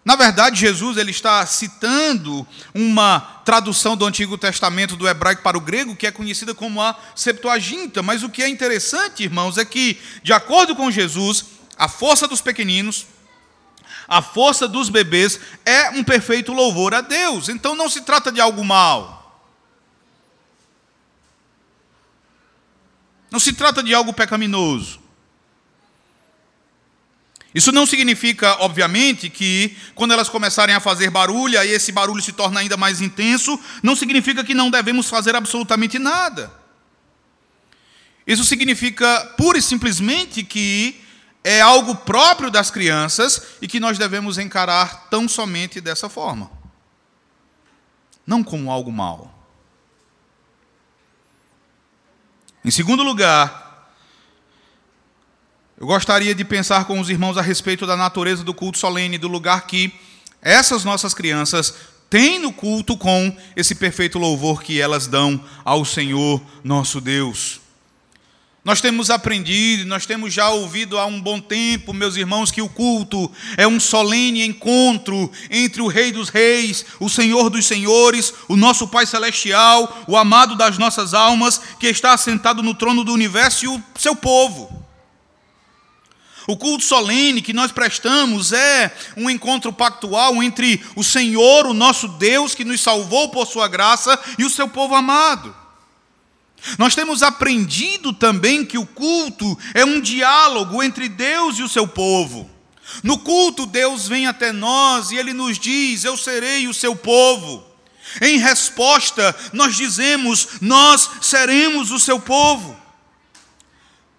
Na 0.04 0.16
verdade, 0.16 0.61
Jesus 0.61 0.99
ele 0.99 1.11
está 1.11 1.44
citando 1.47 2.47
uma 2.75 3.21
tradução 3.44 3.97
do 3.97 4.04
Antigo 4.04 4.37
Testamento 4.37 4.97
do 4.97 5.09
hebraico 5.09 5.42
para 5.42 5.56
o 5.56 5.61
grego, 5.61 5.97
que 5.97 6.06
é 6.06 6.11
conhecida 6.11 6.54
como 6.54 6.83
a 6.83 6.94
Septuaginta. 7.16 8.02
Mas 8.02 8.23
o 8.23 8.28
que 8.28 8.42
é 8.42 8.49
interessante, 8.49 9.23
irmãos, 9.23 9.56
é 9.56 9.64
que, 9.64 9.99
de 10.23 10.33
acordo 10.33 10.76
com 10.76 10.90
Jesus, 10.90 11.47
a 11.78 11.88
força 11.88 12.28
dos 12.28 12.42
pequeninos, 12.42 13.06
a 14.08 14.23
força 14.23 14.68
dos 14.68 14.88
bebês 14.88 15.40
é 15.64 15.90
um 15.90 16.04
perfeito 16.04 16.52
louvor 16.52 16.94
a 16.94 17.00
Deus. 17.00 17.49
Então 17.49 17.75
não 17.75 17.88
se 17.88 18.02
trata 18.02 18.30
de 18.30 18.40
algo 18.40 18.64
mal. 18.64 19.25
Não 23.30 23.40
se 23.40 23.52
trata 23.52 23.82
de 23.82 23.92
algo 23.92 24.12
pecaminoso. 24.12 25.00
Isso 27.54 27.70
não 27.70 27.87
significa, 27.87 28.56
obviamente, 28.61 29.30
que 29.30 29.76
quando 29.94 30.12
elas 30.12 30.28
começarem 30.28 30.75
a 30.75 30.80
fazer 30.80 31.08
barulho, 31.08 31.62
e 31.62 31.68
esse 31.68 31.92
barulho 31.92 32.20
se 32.20 32.32
torna 32.32 32.58
ainda 32.58 32.76
mais 32.76 33.00
intenso, 33.00 33.58
não 33.80 33.94
significa 33.94 34.42
que 34.42 34.54
não 34.54 34.70
devemos 34.70 35.08
fazer 35.08 35.37
absolutamente 35.37 35.99
nada. 35.99 36.52
Isso 38.26 38.44
significa 38.44 39.34
pura 39.37 39.58
e 39.58 39.62
simplesmente 39.62 40.42
que 40.42 41.00
é 41.44 41.60
algo 41.60 41.94
próprio 41.94 42.50
das 42.50 42.70
crianças 42.70 43.58
e 43.60 43.68
que 43.68 43.78
nós 43.78 43.98
devemos 43.98 44.38
encarar 44.38 45.08
tão 45.10 45.28
somente 45.28 45.78
dessa 45.78 46.08
forma. 46.08 46.50
Não 48.26 48.42
como 48.42 48.70
algo 48.70 48.90
mal. 48.90 49.30
Em 52.64 52.70
segundo 52.70 53.02
lugar, 53.02 53.92
eu 55.78 55.86
gostaria 55.86 56.34
de 56.34 56.46
pensar 56.46 56.86
com 56.86 56.98
os 56.98 57.10
irmãos 57.10 57.36
a 57.36 57.42
respeito 57.42 57.86
da 57.86 57.94
natureza 57.94 58.42
do 58.42 58.54
culto 58.54 58.78
solene, 58.78 59.18
do 59.18 59.28
lugar 59.28 59.66
que 59.66 59.92
essas 60.40 60.82
nossas 60.82 61.12
crianças 61.12 61.74
têm 62.08 62.38
no 62.38 62.54
culto 62.54 62.96
com 62.96 63.36
esse 63.54 63.74
perfeito 63.74 64.18
louvor 64.18 64.62
que 64.62 64.80
elas 64.80 65.06
dão 65.06 65.44
ao 65.62 65.84
Senhor 65.84 66.40
nosso 66.62 67.02
Deus. 67.02 67.63
Nós 68.64 68.80
temos 68.80 69.11
aprendido, 69.11 69.85
nós 69.85 70.06
temos 70.06 70.33
já 70.33 70.49
ouvido 70.49 70.99
há 70.99 71.04
um 71.04 71.21
bom 71.21 71.38
tempo, 71.38 71.92
meus 71.92 72.16
irmãos, 72.16 72.50
que 72.50 72.62
o 72.62 72.68
culto 72.68 73.30
é 73.59 73.68
um 73.68 73.78
solene 73.78 74.42
encontro 74.42 75.30
entre 75.50 75.83
o 75.83 75.87
Rei 75.87 76.11
dos 76.11 76.30
Reis, 76.30 76.87
o 76.99 77.11
Senhor 77.11 77.50
dos 77.50 77.66
Senhores, 77.66 78.33
o 78.49 78.56
nosso 78.56 78.88
Pai 78.88 79.04
Celestial, 79.04 80.04
o 80.09 80.16
amado 80.16 80.56
das 80.56 80.78
nossas 80.78 81.12
almas, 81.12 81.61
que 81.78 81.88
está 81.88 82.14
assentado 82.14 82.62
no 82.62 82.73
trono 82.73 83.04
do 83.04 83.12
universo 83.12 83.66
e 83.66 83.68
o 83.68 83.83
seu 83.99 84.16
povo. 84.16 84.83
O 86.47 86.56
culto 86.56 86.85
solene 86.85 87.42
que 87.42 87.52
nós 87.52 87.71
prestamos 87.71 88.50
é 88.54 88.97
um 89.14 89.28
encontro 89.28 89.75
pactual 89.75 90.42
entre 90.42 90.83
o 90.97 91.04
Senhor, 91.04 91.66
o 91.66 91.75
nosso 91.75 92.09
Deus, 92.09 92.54
que 92.54 92.64
nos 92.64 92.80
salvou 92.80 93.28
por 93.28 93.47
sua 93.47 93.68
graça, 93.68 94.18
e 94.38 94.44
o 94.44 94.50
seu 94.50 94.68
povo 94.68 94.94
amado. 94.94 95.63
Nós 96.78 96.94
temos 96.94 97.23
aprendido 97.23 98.12
também 98.12 98.64
que 98.64 98.78
o 98.78 98.87
culto 98.87 99.59
é 99.75 99.85
um 99.85 100.00
diálogo 100.00 100.83
entre 100.83 101.09
Deus 101.09 101.59
e 101.59 101.62
o 101.62 101.68
seu 101.68 101.87
povo. 101.87 102.50
No 103.02 103.18
culto, 103.18 103.66
Deus 103.66 104.09
vem 104.09 104.26
até 104.26 104.52
nós 104.52 105.11
e 105.11 105.16
ele 105.16 105.33
nos 105.33 105.59
diz: 105.59 106.04
Eu 106.04 106.16
serei 106.16 106.68
o 106.68 106.75
seu 106.75 106.94
povo. 106.94 107.64
Em 108.21 108.38
resposta, 108.38 109.35
nós 109.52 109.76
dizemos: 109.76 110.49
Nós 110.61 111.09
seremos 111.21 111.90
o 111.90 111.99
seu 111.99 112.21
povo. 112.21 112.83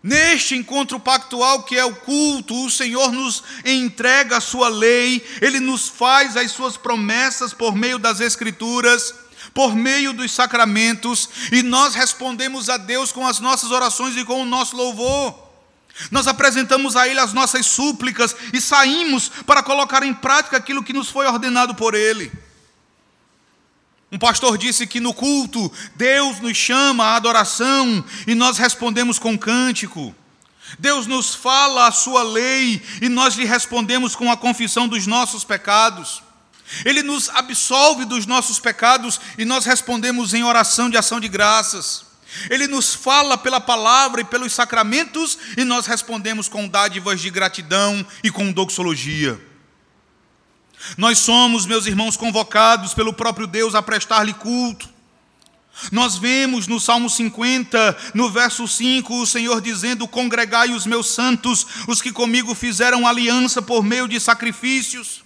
Neste 0.02 0.56
encontro 0.56 1.00
pactual 1.00 1.64
que 1.64 1.76
é 1.76 1.84
o 1.84 1.96
culto, 1.96 2.66
o 2.66 2.70
Senhor 2.70 3.12
nos 3.12 3.42
entrega 3.66 4.38
a 4.38 4.42
sua 4.42 4.68
lei, 4.68 5.26
ele 5.42 5.60
nos 5.60 5.88
faz 5.88 6.38
as 6.38 6.52
suas 6.52 6.78
promessas 6.78 7.56
por 7.56 7.76
meio 7.76 7.98
das 7.98 8.20
Escrituras 8.20 9.16
por 9.56 9.74
meio 9.74 10.12
dos 10.12 10.34
sacramentos, 10.34 11.30
e 11.50 11.64
nós 11.64 11.96
respondemos 11.96 12.70
a 12.70 12.76
Deus 12.76 13.14
com 13.14 13.26
as 13.26 13.40
nossas 13.40 13.72
orações 13.72 14.18
e 14.18 14.26
com 14.26 14.42
o 14.42 14.46
nosso 14.46 14.76
louvor. 14.76 15.34
Nós 16.12 16.28
apresentamos 16.28 16.98
a 16.98 17.08
Ele 17.08 17.22
as 17.22 17.32
nossas 17.32 17.66
súplicas 17.66 18.36
e 18.52 18.60
saímos 18.60 19.30
para 19.48 19.64
colocar 19.64 20.04
em 20.04 20.14
prática 20.14 20.58
aquilo 20.58 20.84
que 20.84 20.92
nos 20.92 21.10
foi 21.10 21.26
ordenado 21.26 21.74
por 21.74 21.96
Ele. 21.96 22.30
Um 24.12 24.20
pastor 24.20 24.58
disse 24.58 24.86
que 24.86 25.00
no 25.00 25.14
culto 25.14 25.72
Deus 25.96 26.42
nos 26.42 26.58
chama 26.58 27.06
à 27.06 27.16
adoração 27.16 28.04
e 28.28 28.36
nós 28.36 28.58
respondemos 28.58 29.18
com 29.18 29.38
cântico. 29.38 30.14
Deus 30.78 31.08
nos 31.08 31.34
fala 31.34 31.88
a 31.88 31.94
sua 31.94 32.24
lei 32.24 32.82
e 33.02 33.08
nós 33.08 33.36
lhe 33.36 33.46
respondemos 33.46 34.18
com 34.18 34.30
a 34.30 34.36
confissão 34.36 34.86
dos 34.86 35.08
nossos 35.08 35.46
pecados. 35.46 36.25
Ele 36.84 37.02
nos 37.02 37.30
absolve 37.30 38.06
dos 38.06 38.26
nossos 38.26 38.60
pecados 38.60 39.20
e 39.38 39.46
nós 39.46 39.66
respondemos 39.66 40.34
em 40.34 40.44
oração 40.44 40.90
de 40.90 40.98
ação 40.98 41.20
de 41.20 41.28
graças. 41.28 42.06
Ele 42.50 42.68
nos 42.68 42.94
fala 42.94 43.38
pela 43.38 43.62
palavra 43.62 44.22
e 44.22 44.26
pelos 44.26 44.54
sacramentos 44.54 45.38
e 45.56 45.64
nós 45.64 45.86
respondemos 45.86 46.50
com 46.50 46.68
dádivas 46.68 47.22
de 47.22 47.30
gratidão 47.30 48.06
e 48.24 48.30
com 48.30 48.52
doxologia. 48.52 49.40
Nós 50.98 51.20
somos, 51.20 51.66
meus 51.66 51.86
irmãos, 51.86 52.18
convocados 52.18 52.94
pelo 52.94 53.14
próprio 53.14 53.48
Deus 53.48 53.74
a 53.74 53.82
prestar-lhe 53.82 54.34
culto. 54.34 54.94
Nós 55.92 56.18
vemos 56.18 56.68
no 56.68 56.80
Salmo 56.80 57.10
50, 57.10 57.98
no 58.14 58.30
verso 58.30 58.68
5, 58.68 59.22
o 59.22 59.26
Senhor 59.26 59.60
dizendo: 59.60 60.08
Congregai 60.08 60.72
os 60.72 60.86
meus 60.86 61.08
santos, 61.08 61.68
os 61.88 62.02
que 62.02 62.14
comigo 62.14 62.56
fizeram 62.56 63.06
aliança 63.06 63.62
por 63.62 63.84
meio 63.84 64.08
de 64.08 64.20
sacrifícios. 64.20 65.25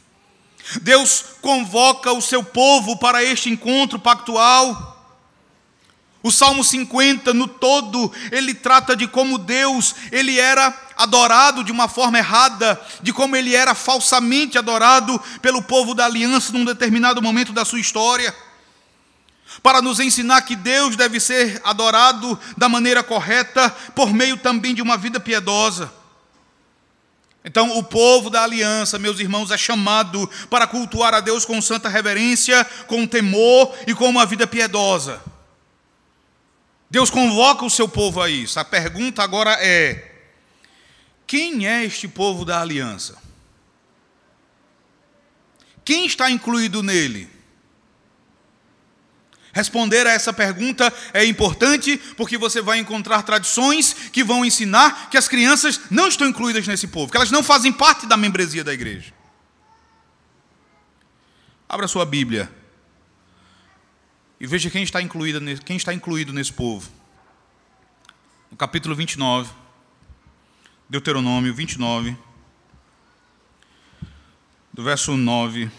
Deus 0.81 1.25
convoca 1.41 2.11
o 2.11 2.21
seu 2.21 2.43
povo 2.43 2.97
para 2.97 3.23
este 3.23 3.49
encontro 3.49 3.97
pactual. 3.97 4.89
O 6.21 6.31
Salmo 6.31 6.63
50, 6.63 7.33
no 7.33 7.47
todo, 7.47 8.11
ele 8.31 8.53
trata 8.53 8.95
de 8.95 9.07
como 9.07 9.37
Deus, 9.37 9.95
ele 10.11 10.37
era 10.37 10.77
adorado 10.97 11.63
de 11.63 11.71
uma 11.71 11.87
forma 11.87 12.17
errada, 12.17 12.79
de 13.01 13.13
como 13.13 13.37
ele 13.37 13.55
era 13.55 13.73
falsamente 13.73 14.57
adorado 14.57 15.17
pelo 15.41 15.61
povo 15.61 15.95
da 15.95 16.05
aliança 16.05 16.51
num 16.51 16.65
determinado 16.65 17.21
momento 17.21 17.53
da 17.53 17.63
sua 17.63 17.79
história. 17.79 18.35
Para 19.63 19.81
nos 19.81 19.99
ensinar 19.99 20.41
que 20.41 20.57
Deus 20.57 20.97
deve 20.97 21.21
ser 21.21 21.61
adorado 21.63 22.37
da 22.57 22.67
maneira 22.67 23.01
correta, 23.01 23.69
por 23.95 24.13
meio 24.13 24.35
também 24.37 24.75
de 24.75 24.81
uma 24.81 24.97
vida 24.97 25.21
piedosa. 25.21 25.98
Então, 27.49 27.79
o 27.79 27.83
povo 27.83 28.29
da 28.29 28.43
aliança, 28.43 28.99
meus 28.99 29.19
irmãos, 29.19 29.49
é 29.49 29.57
chamado 29.57 30.29
para 30.51 30.67
cultuar 30.67 31.15
a 31.15 31.19
Deus 31.19 31.45
com 31.45 31.59
santa 31.59 31.89
reverência, 31.89 32.63
com 32.85 33.07
temor 33.07 33.75
e 33.87 33.95
com 33.95 34.07
uma 34.07 34.23
vida 34.23 34.45
piedosa. 34.45 35.19
Deus 36.91 37.09
convoca 37.09 37.65
o 37.65 37.69
seu 37.69 37.89
povo 37.89 38.21
a 38.21 38.29
isso. 38.29 38.59
A 38.59 38.63
pergunta 38.63 39.23
agora 39.23 39.57
é: 39.59 40.27
quem 41.25 41.65
é 41.67 41.83
este 41.83 42.07
povo 42.07 42.45
da 42.45 42.61
aliança? 42.61 43.17
Quem 45.83 46.05
está 46.05 46.29
incluído 46.29 46.83
nele? 46.83 47.31
Responder 49.51 50.05
a 50.05 50.11
essa 50.11 50.31
pergunta 50.31 50.93
é 51.13 51.25
importante 51.25 51.97
porque 52.15 52.37
você 52.37 52.61
vai 52.61 52.77
encontrar 52.77 53.23
tradições 53.23 53.93
que 54.11 54.23
vão 54.23 54.45
ensinar 54.45 55.09
que 55.09 55.17
as 55.17 55.27
crianças 55.27 55.81
não 55.89 56.07
estão 56.07 56.27
incluídas 56.27 56.67
nesse 56.67 56.87
povo, 56.87 57.11
que 57.11 57.17
elas 57.17 57.31
não 57.31 57.41
fazem 57.41 57.71
parte 57.71 58.05
da 58.05 58.15
membresia 58.15 58.63
da 58.63 58.73
igreja. 58.73 59.11
Abra 61.67 61.87
sua 61.87 62.05
Bíblia 62.05 62.51
e 64.39 64.45
veja 64.45 64.69
quem 64.69 64.83
está 64.83 64.99
quem 65.65 65.77
está 65.77 65.93
incluído 65.93 66.31
nesse 66.31 66.53
povo. 66.53 66.89
No 68.51 68.57
capítulo 68.57 68.95
29, 68.95 69.51
Deuteronômio 70.87 71.53
29, 71.53 72.15
do 74.73 74.83
verso 74.83 75.17
9 75.17 75.69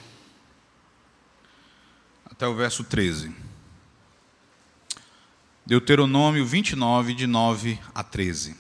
até 2.26 2.46
o 2.46 2.54
verso 2.54 2.85
13. 2.85 3.49
Deuteronômio 5.70 6.44
29, 6.44 7.14
de 7.14 7.28
9 7.28 7.78
a 7.94 8.02
13. 8.02 8.56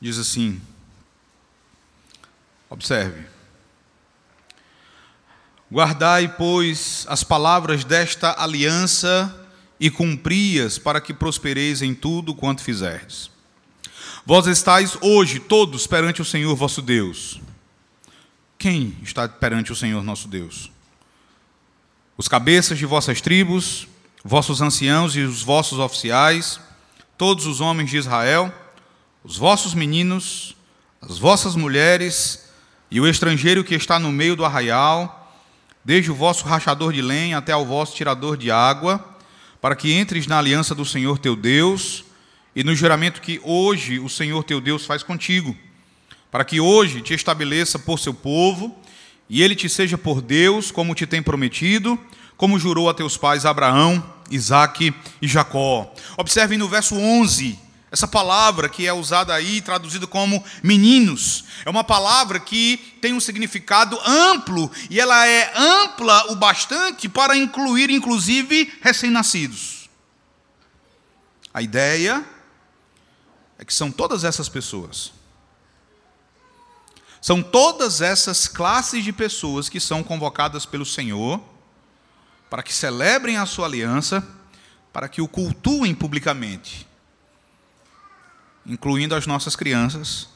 Diz 0.00 0.16
assim: 0.16 0.58
Observe. 2.70 3.26
Guardai, 5.70 6.36
pois, 6.38 7.04
as 7.06 7.22
palavras 7.22 7.84
desta 7.84 8.34
aliança 8.42 9.46
e 9.78 9.90
cumpri-as 9.90 10.78
para 10.78 11.02
que 11.02 11.12
prospereis 11.12 11.82
em 11.82 11.94
tudo 11.94 12.34
quanto 12.34 12.62
fizerdes. 12.62 13.30
Vós 14.24 14.46
estáis 14.46 14.96
hoje 15.02 15.38
todos 15.38 15.86
perante 15.86 16.22
o 16.22 16.24
Senhor 16.24 16.56
vosso 16.56 16.80
Deus. 16.80 17.38
Quem 18.56 18.96
está 19.02 19.28
perante 19.28 19.70
o 19.70 19.76
Senhor 19.76 20.02
nosso 20.02 20.26
Deus? 20.26 20.72
Os 22.16 22.26
cabeças 22.26 22.78
de 22.78 22.86
vossas 22.86 23.20
tribos, 23.20 23.86
vossos 24.24 24.60
anciãos 24.60 25.16
e 25.16 25.20
os 25.20 25.42
vossos 25.42 25.78
oficiais, 25.78 26.60
todos 27.16 27.46
os 27.46 27.60
homens 27.60 27.90
de 27.90 27.96
Israel, 27.96 28.52
os 29.24 29.36
vossos 29.36 29.74
meninos, 29.74 30.56
as 31.00 31.18
vossas 31.18 31.56
mulheres 31.56 32.50
e 32.90 33.00
o 33.00 33.08
estrangeiro 33.08 33.64
que 33.64 33.74
está 33.74 33.98
no 33.98 34.12
meio 34.12 34.36
do 34.36 34.44
arraial, 34.44 35.34
desde 35.84 36.10
o 36.10 36.14
vosso 36.14 36.44
rachador 36.44 36.92
de 36.92 37.00
lenha 37.00 37.38
até 37.38 37.52
ao 37.52 37.64
vosso 37.64 37.94
tirador 37.94 38.36
de 38.36 38.50
água, 38.50 39.04
para 39.60 39.76
que 39.76 39.92
entres 39.92 40.26
na 40.26 40.38
aliança 40.38 40.74
do 40.74 40.84
Senhor 40.84 41.18
teu 41.18 41.34
Deus 41.34 42.04
e 42.54 42.62
no 42.62 42.74
juramento 42.74 43.20
que 43.20 43.40
hoje 43.42 43.98
o 43.98 44.08
Senhor 44.08 44.44
teu 44.44 44.60
Deus 44.60 44.84
faz 44.84 45.02
contigo, 45.02 45.56
para 46.30 46.44
que 46.44 46.60
hoje 46.60 47.00
te 47.00 47.14
estabeleça 47.14 47.78
por 47.78 47.98
seu 47.98 48.12
povo 48.12 48.78
e 49.28 49.42
ele 49.42 49.54
te 49.54 49.68
seja 49.68 49.96
por 49.96 50.20
Deus, 50.20 50.70
como 50.70 50.94
te 50.94 51.06
tem 51.06 51.22
prometido 51.22 51.98
como 52.40 52.58
jurou 52.58 52.88
a 52.88 52.94
teus 52.94 53.18
pais 53.18 53.44
Abraão, 53.44 54.02
Isaque 54.30 54.94
e 55.20 55.28
Jacó. 55.28 55.92
Observem 56.16 56.56
no 56.56 56.70
verso 56.70 56.96
11, 56.96 57.58
essa 57.90 58.08
palavra 58.08 58.66
que 58.66 58.86
é 58.86 58.92
usada 58.94 59.34
aí, 59.34 59.60
traduzida 59.60 60.06
como 60.06 60.42
meninos, 60.62 61.44
é 61.66 61.68
uma 61.68 61.84
palavra 61.84 62.40
que 62.40 62.78
tem 62.98 63.12
um 63.12 63.20
significado 63.20 64.00
amplo 64.06 64.70
e 64.88 64.98
ela 64.98 65.26
é 65.26 65.52
ampla 65.54 66.32
o 66.32 66.34
bastante 66.34 67.10
para 67.10 67.36
incluir, 67.36 67.90
inclusive, 67.90 68.72
recém-nascidos. 68.80 69.90
A 71.52 71.60
ideia 71.60 72.24
é 73.58 73.66
que 73.66 73.74
são 73.74 73.92
todas 73.92 74.24
essas 74.24 74.48
pessoas. 74.48 75.12
São 77.20 77.42
todas 77.42 78.00
essas 78.00 78.48
classes 78.48 79.04
de 79.04 79.12
pessoas 79.12 79.68
que 79.68 79.78
são 79.78 80.02
convocadas 80.02 80.64
pelo 80.64 80.86
Senhor 80.86 81.49
para 82.50 82.64
que 82.64 82.74
celebrem 82.74 83.36
a 83.36 83.46
sua 83.46 83.66
aliança, 83.66 84.26
para 84.92 85.08
que 85.08 85.22
o 85.22 85.28
cultuem 85.28 85.94
publicamente, 85.94 86.86
incluindo 88.66 89.14
as 89.14 89.24
nossas 89.24 89.54
crianças, 89.54 90.28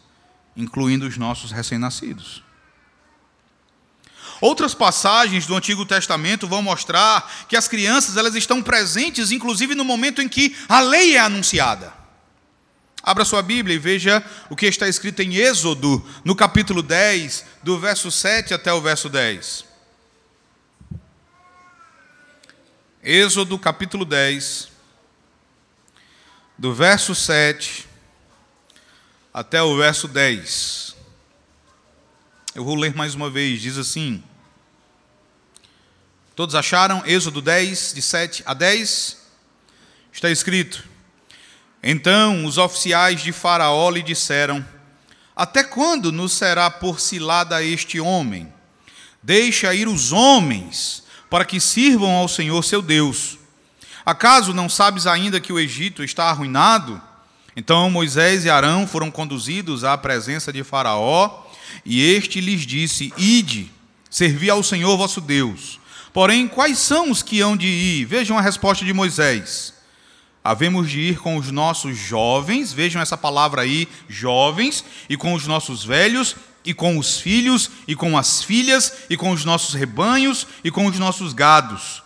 incluindo 0.57 1.07
os 1.07 1.19
nossos 1.19 1.51
recém-nascidos. 1.51 2.45
Outras 4.41 4.75
passagens 4.75 5.47
do 5.47 5.57
Antigo 5.57 5.85
Testamento 5.85 6.47
vão 6.47 6.63
mostrar 6.63 7.47
que 7.49 7.57
as 7.57 7.67
crianças 7.67 8.17
elas 8.17 8.35
estão 8.35 8.63
presentes, 8.63 9.33
inclusive 9.33 9.75
no 9.75 9.85
momento 9.85 10.23
em 10.23 10.29
que 10.29 10.57
a 10.69 10.81
lei 10.81 11.17
é 11.17 11.21
anunciada. 11.21 11.93
Abra 13.03 13.25
sua 13.25 13.43
Bíblia 13.43 13.75
e 13.77 13.79
veja 13.79 14.25
o 14.49 14.57
que 14.57 14.67
está 14.67 14.89
escrito 14.89 15.21
em 15.21 15.35
Êxodo, 15.35 16.05
no 16.25 16.35
capítulo 16.35 16.83
10, 16.83 17.45
do 17.63 17.79
verso 17.79 18.11
7 18.11 18.55
até 18.55 18.73
o 18.73 18.81
verso 18.81 19.09
10. 19.09 19.74
Êxodo, 23.07 23.59
capítulo 23.59 24.03
10, 24.07 24.71
do 26.57 26.73
verso 26.73 27.15
7 27.15 27.87
até 29.31 29.63
o 29.63 29.77
verso 29.77 30.09
10. 30.09 30.97
Eu 32.55 32.65
vou 32.65 32.75
ler 32.75 32.95
mais 32.95 33.15
uma 33.15 33.29
vez, 33.29 33.61
diz 33.61 33.77
assim: 33.77 34.25
Todos 36.35 36.55
acharam? 36.55 37.03
Êxodo 37.05 37.43
10, 37.43 37.93
de 37.93 38.01
7 38.01 38.43
a 38.47 38.55
10. 38.55 39.19
Está 40.11 40.31
escrito: 40.31 40.83
Então 41.83 42.47
os 42.47 42.57
oficiais 42.57 43.21
de 43.21 43.33
Faraó 43.33 43.91
lhe 43.91 44.03
disseram: 44.03 44.67
Até 45.37 45.63
quando 45.63 46.11
nos 46.11 46.33
será 46.33 46.71
por 46.71 46.99
cilada 46.99 47.63
este 47.63 48.01
homem? 48.01 48.51
Deixa 49.23 49.75
ir 49.75 49.89
os 49.89 50.11
homens, 50.11 51.04
para 51.35 51.45
que 51.45 51.59
sirvam 51.59 52.13
ao 52.13 52.29
Senhor 52.29 52.63
seu 52.63 52.81
Deus. 52.81 53.39
Acaso 54.07 54.55
não 54.55 54.69
sabes 54.69 55.05
ainda 55.05 55.41
que 55.41 55.53
o 55.53 55.59
Egito 55.59 56.05
está 56.05 56.27
arruinado? 56.27 57.03
Então 57.57 57.91
Moisés 57.91 58.45
e 58.45 58.51
Arão 58.51 58.87
foram 58.87 59.11
conduzidos 59.11 59.83
à 59.83 59.99
presença 59.99 60.53
de 60.53 60.63
Faraó, 60.63 61.45
e 61.85 62.01
este 62.01 62.41
lhes 62.41 62.61
disse: 62.61 63.13
Ide, 63.19 63.69
servi 64.09 64.49
ao 64.49 64.63
Senhor 64.63 64.97
vosso 64.97 65.21
Deus. 65.21 65.81
Porém, 66.13 66.47
quais 66.47 66.79
são 66.79 67.11
os 67.11 67.21
que 67.21 67.41
hão 67.41 67.57
de 67.57 67.67
ir? 67.67 68.05
Vejam 68.05 68.39
a 68.39 68.41
resposta 68.41 68.85
de 68.85 68.93
Moisés. 68.93 69.75
Havemos 70.45 70.89
de 70.89 71.01
ir 71.01 71.19
com 71.19 71.37
os 71.37 71.51
nossos 71.51 71.99
jovens, 71.99 72.73
vejam 72.73 73.03
essa 73.03 73.17
palavra 73.17 73.63
aí, 73.63 73.89
jovens, 74.09 74.85
e 75.09 75.17
com 75.17 75.35
os 75.35 75.49
nossos 75.49 75.85
velhos, 75.85 76.37
e 76.65 76.73
com 76.73 76.99
os 76.99 77.19
filhos, 77.19 77.71
e 77.87 77.95
com 77.95 78.17
as 78.17 78.43
filhas, 78.43 78.93
e 79.11 79.17
com 79.17 79.31
os 79.31 79.45
nossos 79.45 79.75
rebanhos, 79.75 80.47
e 80.63 80.71
com 80.71 80.87
os 80.87 80.99
nossos 80.99 81.33
gados 81.33 82.05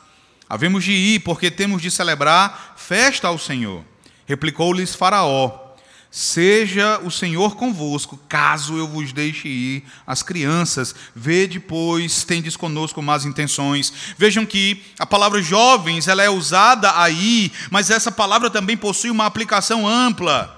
Havemos 0.49 0.83
de 0.83 0.93
ir, 0.93 1.21
porque 1.21 1.51
temos 1.51 1.83
de 1.83 1.91
celebrar 1.91 2.75
festa 2.77 3.29
ao 3.29 3.39
Senhor. 3.39 3.85
Replicou-lhes 4.25 4.95
Faraó: 4.95 5.75
Seja 6.11 6.99
o 7.05 7.11
Senhor 7.11 7.55
convosco, 7.55 8.19
caso 8.29 8.79
eu 8.79 8.89
vos 8.89 9.13
deixe 9.13 9.47
ir 9.47 9.85
as 10.07 10.23
crianças. 10.23 10.95
Vede, 11.15 11.61
pois, 11.61 12.25
tendes 12.25 12.57
conosco 12.57 13.03
más 13.03 13.27
intenções. 13.27 13.93
Vejam 14.17 14.47
que 14.47 14.83
a 14.99 15.05
palavra 15.05 15.43
jovens 15.43 16.09
ela 16.09 16.23
é 16.23 16.31
usada 16.31 16.99
aí, 16.99 17.53
mas 17.71 17.91
essa 17.91 18.11
palavra 18.11 18.49
também 18.49 18.77
possui 18.77 19.11
uma 19.11 19.27
aplicação 19.27 19.87
ampla. 19.87 20.58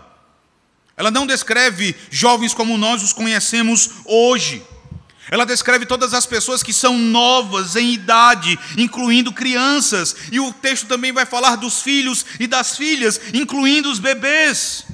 Ela 1.00 1.10
não 1.10 1.26
descreve 1.26 1.96
jovens 2.10 2.52
como 2.52 2.76
nós 2.76 3.02
os 3.02 3.14
conhecemos 3.14 3.88
hoje. 4.04 4.62
Ela 5.30 5.46
descreve 5.46 5.86
todas 5.86 6.12
as 6.12 6.26
pessoas 6.26 6.62
que 6.62 6.74
são 6.74 6.98
novas 6.98 7.74
em 7.74 7.94
idade, 7.94 8.58
incluindo 8.76 9.32
crianças. 9.32 10.14
E 10.30 10.38
o 10.38 10.52
texto 10.52 10.86
também 10.86 11.10
vai 11.10 11.24
falar 11.24 11.56
dos 11.56 11.80
filhos 11.80 12.26
e 12.38 12.46
das 12.46 12.76
filhas, 12.76 13.18
incluindo 13.32 13.90
os 13.90 13.98
bebês. 13.98 14.84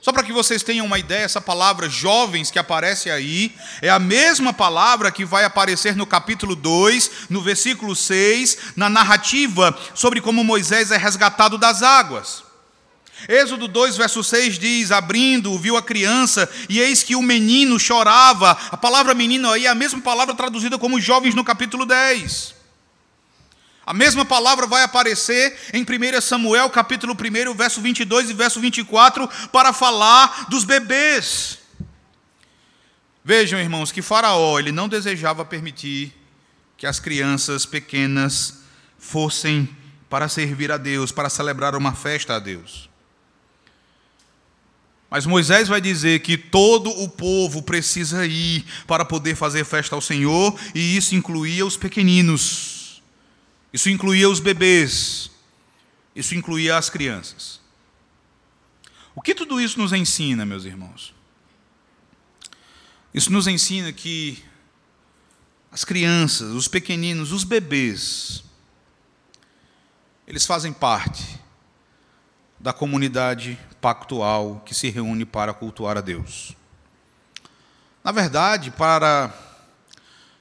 Só 0.00 0.12
para 0.12 0.22
que 0.22 0.32
vocês 0.32 0.62
tenham 0.62 0.86
uma 0.86 1.00
ideia, 1.00 1.24
essa 1.24 1.40
palavra 1.40 1.88
jovens 1.88 2.48
que 2.48 2.60
aparece 2.60 3.10
aí 3.10 3.56
é 3.82 3.90
a 3.90 3.98
mesma 3.98 4.52
palavra 4.52 5.10
que 5.10 5.24
vai 5.24 5.44
aparecer 5.44 5.96
no 5.96 6.06
capítulo 6.06 6.54
2, 6.54 7.10
no 7.28 7.42
versículo 7.42 7.96
6, 7.96 8.56
na 8.76 8.88
narrativa 8.88 9.76
sobre 9.96 10.20
como 10.20 10.44
Moisés 10.44 10.92
é 10.92 10.96
resgatado 10.96 11.58
das 11.58 11.82
águas. 11.82 12.46
Êxodo 13.26 13.66
2, 13.66 13.96
verso 13.96 14.22
6 14.22 14.58
diz: 14.58 14.92
Abrindo, 14.92 15.58
viu 15.58 15.76
a 15.76 15.82
criança, 15.82 16.48
e 16.68 16.78
eis 16.78 17.02
que 17.02 17.16
o 17.16 17.22
menino 17.22 17.78
chorava. 17.78 18.50
A 18.70 18.76
palavra 18.76 19.14
menino 19.14 19.50
aí 19.50 19.66
é 19.66 19.68
a 19.68 19.74
mesma 19.74 20.00
palavra 20.00 20.34
traduzida 20.34 20.78
como 20.78 21.00
jovens 21.00 21.34
no 21.34 21.42
capítulo 21.42 21.84
10. 21.84 22.54
A 23.84 23.94
mesma 23.94 24.22
palavra 24.22 24.66
vai 24.66 24.82
aparecer 24.82 25.58
em 25.72 25.82
1 25.82 26.20
Samuel, 26.20 26.68
capítulo 26.68 27.14
1, 27.14 27.54
verso 27.54 27.80
22 27.80 28.28
e 28.28 28.34
verso 28.34 28.60
24, 28.60 29.26
para 29.50 29.72
falar 29.72 30.46
dos 30.50 30.62
bebês. 30.62 31.58
Vejam, 33.24 33.58
irmãos, 33.58 33.90
que 33.90 34.02
Faraó 34.02 34.58
ele 34.58 34.72
não 34.72 34.88
desejava 34.88 35.44
permitir 35.44 36.14
que 36.76 36.86
as 36.86 37.00
crianças 37.00 37.66
pequenas 37.66 38.58
fossem 38.98 39.68
para 40.08 40.28
servir 40.28 40.70
a 40.70 40.76
Deus, 40.76 41.10
para 41.10 41.28
celebrar 41.28 41.74
uma 41.74 41.94
festa 41.94 42.36
a 42.36 42.38
Deus. 42.38 42.87
Mas 45.10 45.24
Moisés 45.24 45.68
vai 45.68 45.80
dizer 45.80 46.20
que 46.20 46.36
todo 46.36 46.90
o 46.90 47.08
povo 47.08 47.62
precisa 47.62 48.26
ir 48.26 48.64
para 48.86 49.04
poder 49.04 49.34
fazer 49.34 49.64
festa 49.64 49.94
ao 49.94 50.02
Senhor, 50.02 50.58
e 50.74 50.96
isso 50.96 51.14
incluía 51.14 51.64
os 51.64 51.76
pequeninos, 51.76 53.02
isso 53.72 53.88
incluía 53.88 54.28
os 54.28 54.38
bebês, 54.38 55.30
isso 56.14 56.34
incluía 56.34 56.76
as 56.76 56.90
crianças. 56.90 57.58
O 59.14 59.22
que 59.22 59.34
tudo 59.34 59.60
isso 59.60 59.78
nos 59.78 59.92
ensina, 59.92 60.44
meus 60.44 60.64
irmãos? 60.64 61.14
Isso 63.14 63.32
nos 63.32 63.46
ensina 63.46 63.92
que 63.92 64.44
as 65.72 65.84
crianças, 65.84 66.52
os 66.52 66.68
pequeninos, 66.68 67.32
os 67.32 67.44
bebês, 67.44 68.44
eles 70.26 70.44
fazem 70.44 70.72
parte 70.72 71.24
da 72.60 72.72
comunidade 72.72 73.58
pactual 73.80 74.62
que 74.64 74.74
se 74.74 74.90
reúne 74.90 75.24
para 75.24 75.54
cultuar 75.54 75.96
a 75.96 76.00
Deus. 76.00 76.56
Na 78.02 78.10
verdade, 78.10 78.70
para 78.70 79.32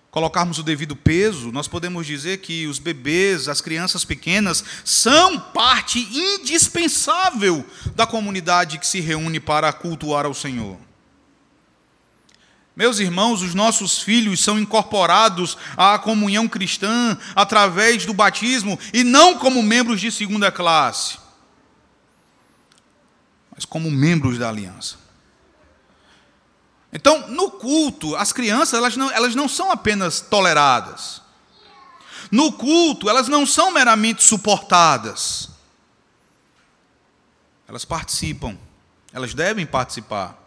colocarmos 0.09 0.57
o 0.57 0.63
devido 0.63 0.95
peso, 0.95 1.51
nós 1.51 1.67
podemos 1.67 2.07
dizer 2.07 2.37
que 2.37 2.65
os 2.65 2.79
bebês, 2.79 3.47
as 3.47 3.61
crianças 3.61 4.03
pequenas, 4.03 4.63
são 4.83 5.39
parte 5.39 5.99
indispensável 5.99 7.63
da 7.95 8.07
comunidade 8.07 8.79
que 8.79 8.87
se 8.87 8.99
reúne 8.99 9.39
para 9.39 9.71
cultuar 9.71 10.25
ao 10.25 10.33
Senhor. 10.33 10.77
Meus 12.75 12.99
irmãos, 12.99 13.41
os 13.41 13.53
nossos 13.55 13.99
filhos 13.99 14.39
são 14.39 14.59
incorporados 14.59 15.57
à 15.75 15.97
comunhão 15.97 16.47
cristã 16.47 17.17
através 17.35 18.05
do 18.05 18.13
batismo 18.13 18.79
e 18.93 19.03
não 19.03 19.37
como 19.37 19.61
membros 19.63 19.99
de 19.99 20.11
segunda 20.11 20.51
classe 20.51 21.26
mas 23.57 23.65
como 23.65 23.89
membros 23.89 24.37
da 24.37 24.47
aliança. 24.47 24.97
Então, 26.93 27.27
no 27.27 27.49
culto, 27.49 28.15
as 28.15 28.31
crianças 28.31 28.75
elas 28.75 28.95
não, 28.95 29.11
elas 29.11 29.33
não 29.33 29.49
são 29.49 29.71
apenas 29.71 30.21
toleradas. 30.21 31.23
No 32.31 32.51
culto, 32.51 33.09
elas 33.09 33.27
não 33.27 33.47
são 33.47 33.71
meramente 33.71 34.23
suportadas. 34.23 35.49
Elas 37.67 37.83
participam, 37.83 38.55
elas 39.11 39.33
devem 39.33 39.65
participar. 39.65 40.37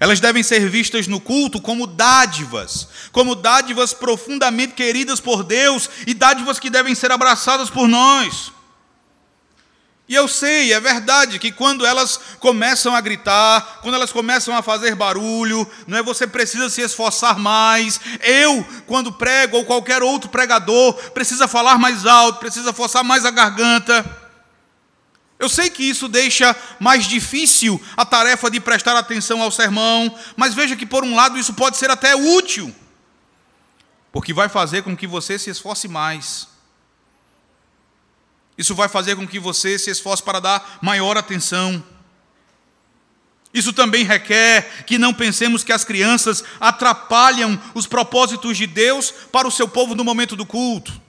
Elas 0.00 0.18
devem 0.18 0.42
ser 0.42 0.66
vistas 0.70 1.06
no 1.06 1.20
culto 1.20 1.60
como 1.60 1.86
dádivas, 1.86 2.88
como 3.12 3.34
dádivas 3.34 3.92
profundamente 3.92 4.72
queridas 4.72 5.20
por 5.20 5.44
Deus 5.44 5.90
e 6.06 6.14
dádivas 6.14 6.58
que 6.58 6.70
devem 6.70 6.94
ser 6.94 7.12
abraçadas 7.12 7.68
por 7.68 7.86
nós. 7.86 8.53
E 10.06 10.14
eu 10.14 10.28
sei, 10.28 10.70
é 10.72 10.78
verdade, 10.78 11.38
que 11.38 11.50
quando 11.50 11.86
elas 11.86 12.20
começam 12.38 12.94
a 12.94 13.00
gritar, 13.00 13.78
quando 13.80 13.94
elas 13.94 14.12
começam 14.12 14.54
a 14.54 14.60
fazer 14.60 14.94
barulho, 14.94 15.66
não 15.86 15.96
é 15.96 16.02
você 16.02 16.26
precisa 16.26 16.68
se 16.68 16.82
esforçar 16.82 17.38
mais. 17.38 17.98
Eu, 18.20 18.62
quando 18.86 19.10
prego 19.10 19.56
ou 19.56 19.64
qualquer 19.64 20.02
outro 20.02 20.28
pregador, 20.28 20.92
precisa 21.12 21.48
falar 21.48 21.78
mais 21.78 22.04
alto, 22.04 22.38
precisa 22.38 22.70
forçar 22.70 23.02
mais 23.02 23.24
a 23.24 23.30
garganta. 23.30 24.04
Eu 25.38 25.48
sei 25.48 25.70
que 25.70 25.82
isso 25.82 26.06
deixa 26.06 26.54
mais 26.78 27.06
difícil 27.06 27.80
a 27.96 28.04
tarefa 28.04 28.50
de 28.50 28.60
prestar 28.60 28.96
atenção 28.96 29.40
ao 29.40 29.50
sermão, 29.50 30.14
mas 30.36 30.52
veja 30.52 30.76
que 30.76 30.84
por 30.84 31.02
um 31.02 31.14
lado 31.14 31.38
isso 31.38 31.54
pode 31.54 31.78
ser 31.78 31.90
até 31.90 32.14
útil, 32.14 32.74
porque 34.12 34.34
vai 34.34 34.50
fazer 34.50 34.82
com 34.82 34.94
que 34.94 35.06
você 35.06 35.38
se 35.38 35.48
esforce 35.48 35.88
mais. 35.88 36.53
Isso 38.56 38.74
vai 38.74 38.88
fazer 38.88 39.16
com 39.16 39.26
que 39.26 39.38
você 39.38 39.78
se 39.78 39.90
esforce 39.90 40.22
para 40.22 40.40
dar 40.40 40.78
maior 40.80 41.16
atenção. 41.16 41.82
Isso 43.52 43.72
também 43.72 44.04
requer 44.04 44.84
que 44.84 44.98
não 44.98 45.14
pensemos 45.14 45.62
que 45.62 45.72
as 45.72 45.84
crianças 45.84 46.42
atrapalham 46.58 47.60
os 47.72 47.86
propósitos 47.86 48.56
de 48.56 48.66
Deus 48.66 49.12
para 49.30 49.46
o 49.46 49.50
seu 49.50 49.68
povo 49.68 49.94
no 49.94 50.02
momento 50.02 50.34
do 50.34 50.44
culto. 50.44 51.04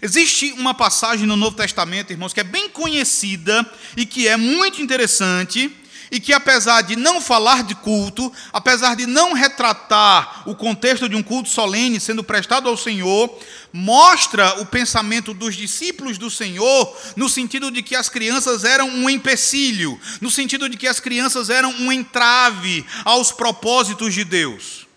Existe 0.00 0.52
uma 0.52 0.74
passagem 0.74 1.26
no 1.26 1.36
Novo 1.36 1.56
Testamento, 1.56 2.12
irmãos, 2.12 2.32
que 2.32 2.40
é 2.40 2.44
bem 2.44 2.68
conhecida 2.68 3.68
e 3.96 4.06
que 4.06 4.28
é 4.28 4.36
muito 4.36 4.82
interessante, 4.82 5.74
e 6.10 6.18
que, 6.18 6.32
apesar 6.32 6.82
de 6.82 6.96
não 6.96 7.20
falar 7.20 7.62
de 7.62 7.74
culto, 7.74 8.32
apesar 8.52 8.96
de 8.96 9.06
não 9.06 9.32
retratar 9.32 10.42
o 10.48 10.54
contexto 10.54 11.08
de 11.08 11.14
um 11.14 11.22
culto 11.22 11.48
solene 11.48 12.00
sendo 12.00 12.24
prestado 12.24 12.68
ao 12.68 12.76
Senhor, 12.76 13.38
mostra 13.72 14.60
o 14.60 14.66
pensamento 14.66 15.32
dos 15.32 15.54
discípulos 15.54 16.18
do 16.18 16.30
Senhor 16.30 16.96
no 17.14 17.28
sentido 17.28 17.70
de 17.70 17.82
que 17.82 17.94
as 17.94 18.08
crianças 18.08 18.64
eram 18.64 18.88
um 18.88 19.08
empecilho, 19.08 19.98
no 20.20 20.30
sentido 20.30 20.68
de 20.68 20.76
que 20.76 20.88
as 20.88 20.98
crianças 20.98 21.48
eram 21.48 21.70
um 21.70 21.92
entrave 21.92 22.84
aos 23.04 23.30
propósitos 23.30 24.12
de 24.12 24.24
Deus. 24.24 24.88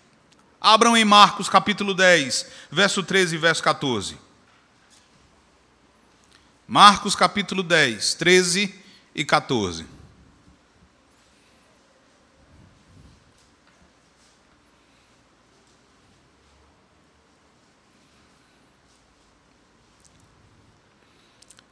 Abram 0.60 0.96
em 0.96 1.04
Marcos 1.04 1.48
capítulo 1.48 1.94
10, 1.94 2.46
verso 2.70 3.02
13 3.02 3.36
e 3.36 3.38
verso 3.38 3.62
14. 3.62 4.16
Marcos 6.66 7.14
capítulo 7.14 7.62
10, 7.62 8.14
13 8.14 8.74
e 9.14 9.24
14. 9.24 9.93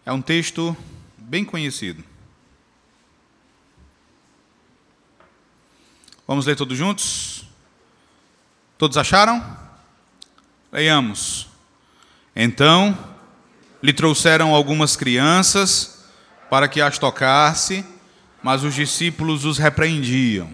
É 0.05 0.13
um 0.13 0.21
texto 0.21 0.77
bem 1.17 1.45
conhecido. 1.45 2.03
Vamos 6.27 6.47
ler 6.47 6.57
todos 6.57 6.77
juntos? 6.77 7.45
Todos 8.77 8.97
acharam? 8.97 9.45
Leiamos. 10.73 11.47
Então, 12.35 12.99
lhe 13.83 13.93
trouxeram 13.93 14.55
algumas 14.55 14.97
crianças 14.97 16.05
para 16.51 16.67
que 16.67 16.81
as 16.81 16.99
tocasse, 16.99 17.85
mas 18.43 18.65
os 18.65 18.75
discípulos 18.75 19.45
os 19.45 19.59
repreendiam. 19.59 20.51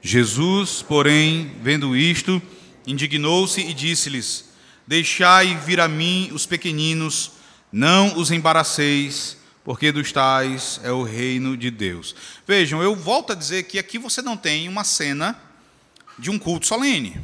Jesus, 0.00 0.80
porém, 0.80 1.54
vendo 1.62 1.94
isto, 1.94 2.40
indignou-se 2.86 3.60
e 3.60 3.74
disse-lhes: 3.74 4.50
Deixai 4.86 5.54
vir 5.56 5.80
a 5.80 5.88
mim 5.88 6.30
os 6.32 6.46
pequeninos, 6.46 7.32
não 7.72 8.16
os 8.18 8.30
embaraceis, 8.30 9.36
porque 9.64 9.92
dos 9.92 10.10
tais 10.10 10.80
é 10.82 10.90
o 10.90 11.02
reino 11.02 11.56
de 11.56 11.70
Deus. 11.70 12.14
Vejam, 12.46 12.82
eu 12.82 12.96
volto 12.96 13.32
a 13.32 13.36
dizer 13.36 13.64
que 13.64 13.78
aqui 13.78 13.98
você 13.98 14.22
não 14.22 14.36
tem 14.36 14.68
uma 14.68 14.84
cena 14.84 15.40
de 16.18 16.30
um 16.30 16.38
culto 16.38 16.66
solene. 16.66 17.20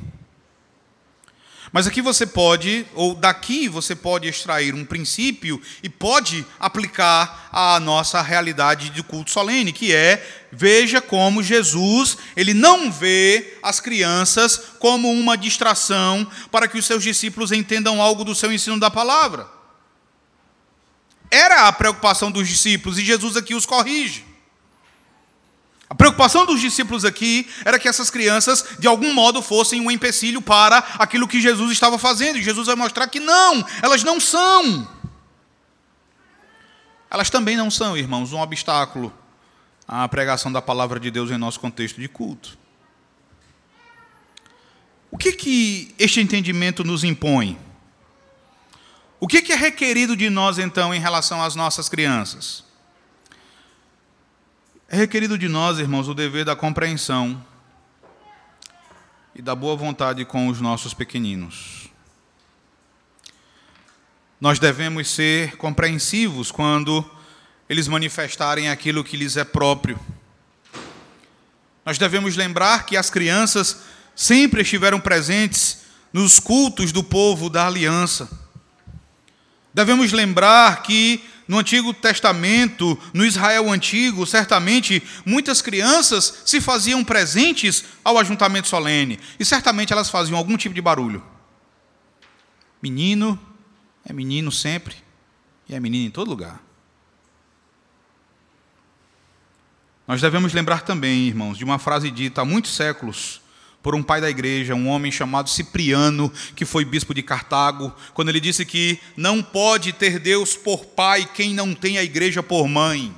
Mas 1.73 1.87
aqui 1.87 2.01
você 2.01 2.25
pode, 2.25 2.87
ou 2.95 3.15
daqui 3.15 3.69
você 3.69 3.95
pode 3.95 4.29
extrair 4.29 4.73
um 4.75 4.85
princípio 4.85 5.61
e 5.83 5.89
pode 5.89 6.47
aplicar 6.59 7.49
à 7.53 7.79
nossa 7.81 8.23
realidade 8.23 8.91
de 8.91 9.03
culto 9.03 9.31
solene, 9.31 9.73
que 9.73 9.93
é 9.93 10.47
veja 10.53 11.01
como 11.01 11.43
Jesus, 11.43 12.17
ele 12.37 12.55
não 12.55 12.91
vê 12.91 13.59
as 13.63 13.81
crianças 13.81 14.59
como 14.79 15.11
uma 15.11 15.37
distração 15.37 16.27
para 16.51 16.69
que 16.69 16.79
os 16.79 16.87
seus 16.87 17.03
discípulos 17.03 17.53
entendam 17.53 18.01
algo 18.01 18.25
do 18.25 18.35
seu 18.35 18.53
ensino 18.53 18.79
da 18.79 18.91
palavra. 18.91 19.56
Era 21.31 21.67
a 21.67 21.73
preocupação 21.73 22.31
dos 22.31 22.49
discípulos 22.49 22.99
e 22.99 23.05
Jesus 23.05 23.37
aqui 23.37 23.55
os 23.55 23.67
corrige. 23.67 24.25
A 25.89 25.95
preocupação 25.95 26.45
dos 26.45 26.61
discípulos 26.61 27.05
aqui 27.05 27.49
era 27.65 27.79
que 27.79 27.89
essas 27.89 28.11
crianças, 28.11 28.65
de 28.79 28.89
algum 28.89 29.13
modo, 29.13 29.41
fossem 29.41 29.81
um 29.81 29.91
empecilho 29.91 30.43
para 30.43 30.79
aquilo 30.99 31.29
que 31.29 31.41
Jesus 31.41 31.71
estava 31.71 31.97
fazendo. 31.97 32.39
E 32.39 32.43
Jesus 32.43 32.67
vai 32.67 32.75
mostrar 32.75 33.07
que 33.07 33.21
não, 33.21 33.65
elas 33.83 34.03
não 34.03 34.19
são. 34.19 34.89
Elas 37.09 37.31
também 37.31 37.57
não 37.57 37.71
são, 37.71 37.97
irmãos, 37.97 38.33
um 38.33 38.41
obstáculo 38.41 39.13
à 39.87 40.09
pregação 40.09 40.51
da 40.51 40.61
palavra 40.61 40.99
de 40.99 41.11
Deus 41.11 41.31
em 41.31 41.39
nosso 41.39 41.61
contexto 41.61 42.01
de 42.01 42.09
culto. 42.09 42.59
O 45.09 45.17
que, 45.17 45.33
que 45.33 45.95
este 45.99 46.21
entendimento 46.21 46.83
nos 46.83 47.05
impõe? 47.05 47.57
O 49.19 49.27
que, 49.27 49.53
é 49.53 49.57
requerido 49.57 50.15
de 50.15 50.29
nós, 50.29 50.59
então, 50.59 50.95
em 50.95 51.01
relação 51.01 51.43
às 51.43 51.55
nossas 51.55 51.89
crianças? 51.89 52.65
É 54.89 54.97
requerido 54.97 55.39
de 55.39 55.49
nós, 55.49 55.79
irmãos, 55.79 56.07
o 56.07 56.15
dever 56.15 56.45
da 56.45 56.55
compreensão 56.55 57.43
e 59.35 59.41
da 59.41 59.55
boa 59.55 59.75
vontade 59.75 60.25
com 60.25 60.49
os 60.49 60.61
nossos 60.61 60.93
pequeninos. 60.93 61.89
Nós 64.39 64.59
devemos 64.59 65.09
ser 65.11 65.57
compreensivos 65.57 66.53
quando 66.53 67.05
eles 67.69 67.89
manifestarem 67.89 68.69
aquilo 68.69 69.03
que 69.03 69.17
lhes 69.17 69.37
é 69.37 69.45
próprio. 69.45 69.99
Nós 71.85 71.97
devemos 71.97 72.37
lembrar 72.37 72.85
que 72.85 72.99
as 72.99 73.09
crianças 73.09 73.81
sempre 74.15 74.61
estiveram 74.61 75.01
presentes 75.01 75.79
nos 76.13 76.39
cultos 76.39 76.93
do 76.93 77.03
povo 77.03 77.49
da 77.49 77.67
aliança. 77.67 78.46
Devemos 79.77 80.11
lembrar 80.11 80.83
que 80.83 81.23
no 81.47 81.59
Antigo 81.59 81.93
Testamento, 81.93 82.99
no 83.13 83.27
Israel 83.27 83.71
antigo, 83.71 84.27
certamente 84.27 85.03
muitas 85.23 85.61
crianças 85.61 86.45
se 86.47 86.63
faziam 86.63 87.05
presentes 87.05 87.85
ao 88.03 88.17
ajuntamento 88.17 88.69
solene 88.69 89.21
e 89.39 89.45
certamente 89.45 89.93
elas 89.93 90.09
faziam 90.09 90.39
algum 90.39 90.57
tipo 90.57 90.75
de 90.75 90.81
barulho. 90.81 91.23
Menino 92.83 93.39
é 94.03 94.15
menino 94.15 94.51
sempre 94.51 94.97
e 95.69 95.75
é 95.75 95.79
menino 95.79 96.07
em 96.07 96.11
todo 96.11 96.31
lugar. 96.31 96.59
Nós 100.09 100.23
devemos 100.23 100.55
lembrar 100.55 100.85
também, 100.85 101.27
irmãos, 101.27 101.59
de 101.59 101.65
uma 101.65 101.79
frase 101.79 102.11
dita 102.11 102.41
há 102.41 102.45
muitos 102.47 102.75
séculos 102.75 103.43
por 103.87 103.95
um 103.95 104.03
pai 104.03 104.21
da 104.21 104.29
igreja, 104.29 104.75
um 104.75 104.89
homem 104.89 105.13
chamado 105.13 105.49
Cipriano, 105.49 106.33
que 106.57 106.65
foi 106.65 106.85
bispo 106.85 107.15
de 107.15 107.23
Cartago, 107.23 107.95
quando 108.15 108.31
ele 108.31 108.41
disse 108.41 108.67
que 108.67 108.99
não 109.17 109.41
pode 109.41 109.93
ter 109.93 110.19
Deus 110.19 110.57
por 110.57 110.87
pai 110.87 111.25
quem 111.33 111.55
não 111.55 111.73
tem 111.73 111.97
a 111.97 112.03
igreja 112.03 112.43
por 112.43 112.67
mãe. 112.67 113.15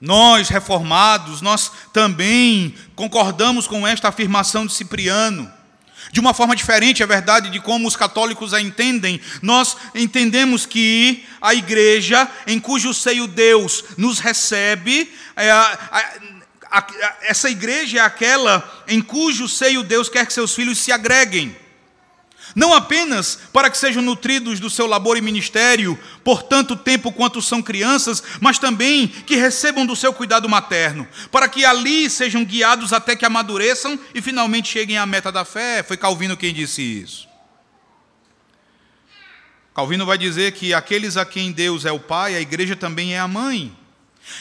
Nós, 0.00 0.48
reformados, 0.48 1.40
nós 1.40 1.70
também 1.92 2.74
concordamos 2.96 3.68
com 3.68 3.86
esta 3.86 4.08
afirmação 4.08 4.66
de 4.66 4.72
Cipriano. 4.72 5.48
De 6.10 6.18
uma 6.18 6.34
forma 6.34 6.56
diferente, 6.56 7.00
é 7.00 7.06
verdade, 7.06 7.48
de 7.48 7.60
como 7.60 7.86
os 7.86 7.94
católicos 7.94 8.52
a 8.52 8.60
entendem, 8.60 9.20
nós 9.40 9.76
entendemos 9.94 10.66
que 10.66 11.24
a 11.40 11.54
igreja, 11.54 12.28
em 12.44 12.58
cujo 12.58 12.92
seio 12.92 13.28
Deus 13.28 13.84
nos 13.96 14.18
recebe, 14.18 15.12
é, 15.36 15.48
essa 17.22 17.50
igreja 17.50 17.98
é 17.98 18.00
aquela 18.00 18.84
em 18.88 19.00
cujo 19.00 19.48
seio 19.48 19.82
Deus 19.82 20.08
quer 20.08 20.26
que 20.26 20.32
seus 20.32 20.54
filhos 20.54 20.78
se 20.78 20.90
agreguem. 20.90 21.56
Não 22.54 22.74
apenas 22.74 23.38
para 23.52 23.70
que 23.70 23.78
sejam 23.78 24.02
nutridos 24.02 24.60
do 24.60 24.68
seu 24.68 24.86
labor 24.86 25.16
e 25.16 25.22
ministério 25.22 25.98
por 26.22 26.42
tanto 26.42 26.76
tempo 26.76 27.12
quanto 27.12 27.40
são 27.40 27.62
crianças, 27.62 28.22
mas 28.40 28.58
também 28.58 29.06
que 29.08 29.36
recebam 29.36 29.86
do 29.86 29.96
seu 29.96 30.12
cuidado 30.12 30.48
materno, 30.48 31.06
para 31.30 31.48
que 31.48 31.64
ali 31.64 32.10
sejam 32.10 32.44
guiados 32.44 32.92
até 32.92 33.16
que 33.16 33.24
amadureçam 33.24 33.98
e 34.14 34.20
finalmente 34.20 34.68
cheguem 34.68 34.98
à 34.98 35.06
meta 35.06 35.32
da 35.32 35.44
fé. 35.44 35.82
Foi 35.82 35.96
Calvino 35.96 36.36
quem 36.36 36.52
disse 36.52 36.82
isso. 36.82 37.28
Calvino 39.74 40.04
vai 40.04 40.18
dizer 40.18 40.52
que 40.52 40.74
aqueles 40.74 41.16
a 41.16 41.24
quem 41.24 41.50
Deus 41.50 41.86
é 41.86 41.92
o 41.92 41.98
pai, 41.98 42.34
a 42.34 42.40
igreja 42.40 42.76
também 42.76 43.14
é 43.14 43.18
a 43.18 43.28
mãe. 43.28 43.74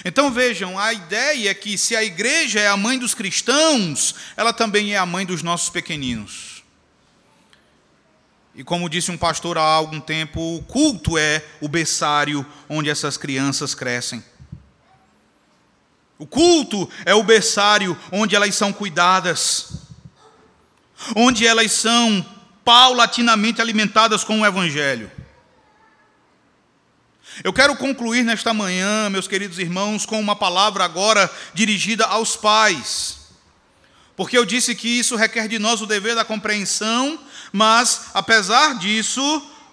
Então 0.05 0.31
vejam, 0.31 0.79
a 0.79 0.93
ideia 0.93 1.49
é 1.49 1.53
que 1.53 1.77
se 1.77 1.95
a 1.95 2.03
igreja 2.03 2.59
é 2.59 2.67
a 2.67 2.77
mãe 2.77 2.97
dos 2.97 3.13
cristãos, 3.13 4.15
ela 4.35 4.53
também 4.53 4.93
é 4.93 4.97
a 4.97 5.05
mãe 5.05 5.25
dos 5.25 5.43
nossos 5.43 5.69
pequeninos. 5.69 6.63
E 8.53 8.63
como 8.63 8.89
disse 8.89 9.11
um 9.11 9.17
pastor 9.17 9.57
há 9.57 9.61
algum 9.61 9.99
tempo, 9.99 10.57
o 10.57 10.63
culto 10.63 11.17
é 11.17 11.43
o 11.61 11.67
berçário 11.67 12.45
onde 12.67 12.89
essas 12.89 13.17
crianças 13.17 13.73
crescem. 13.73 14.23
O 16.17 16.27
culto 16.27 16.89
é 17.05 17.15
o 17.15 17.23
berçário 17.23 17.97
onde 18.11 18.35
elas 18.35 18.53
são 18.53 18.71
cuidadas, 18.71 19.87
onde 21.15 21.47
elas 21.47 21.71
são 21.71 22.23
paulatinamente 22.63 23.61
alimentadas 23.61 24.23
com 24.23 24.41
o 24.41 24.45
Evangelho. 24.45 25.09
Eu 27.43 27.51
quero 27.51 27.75
concluir 27.75 28.23
nesta 28.23 28.53
manhã, 28.53 29.09
meus 29.09 29.27
queridos 29.27 29.57
irmãos, 29.57 30.05
com 30.05 30.19
uma 30.19 30.35
palavra 30.35 30.83
agora 30.83 31.29
dirigida 31.55 32.05
aos 32.05 32.35
pais. 32.35 33.21
Porque 34.15 34.37
eu 34.37 34.45
disse 34.45 34.75
que 34.75 34.87
isso 34.87 35.15
requer 35.15 35.47
de 35.47 35.57
nós 35.57 35.81
o 35.81 35.87
dever 35.87 36.13
da 36.13 36.23
compreensão, 36.23 37.19
mas 37.51 38.11
apesar 38.13 38.77
disso, 38.77 39.21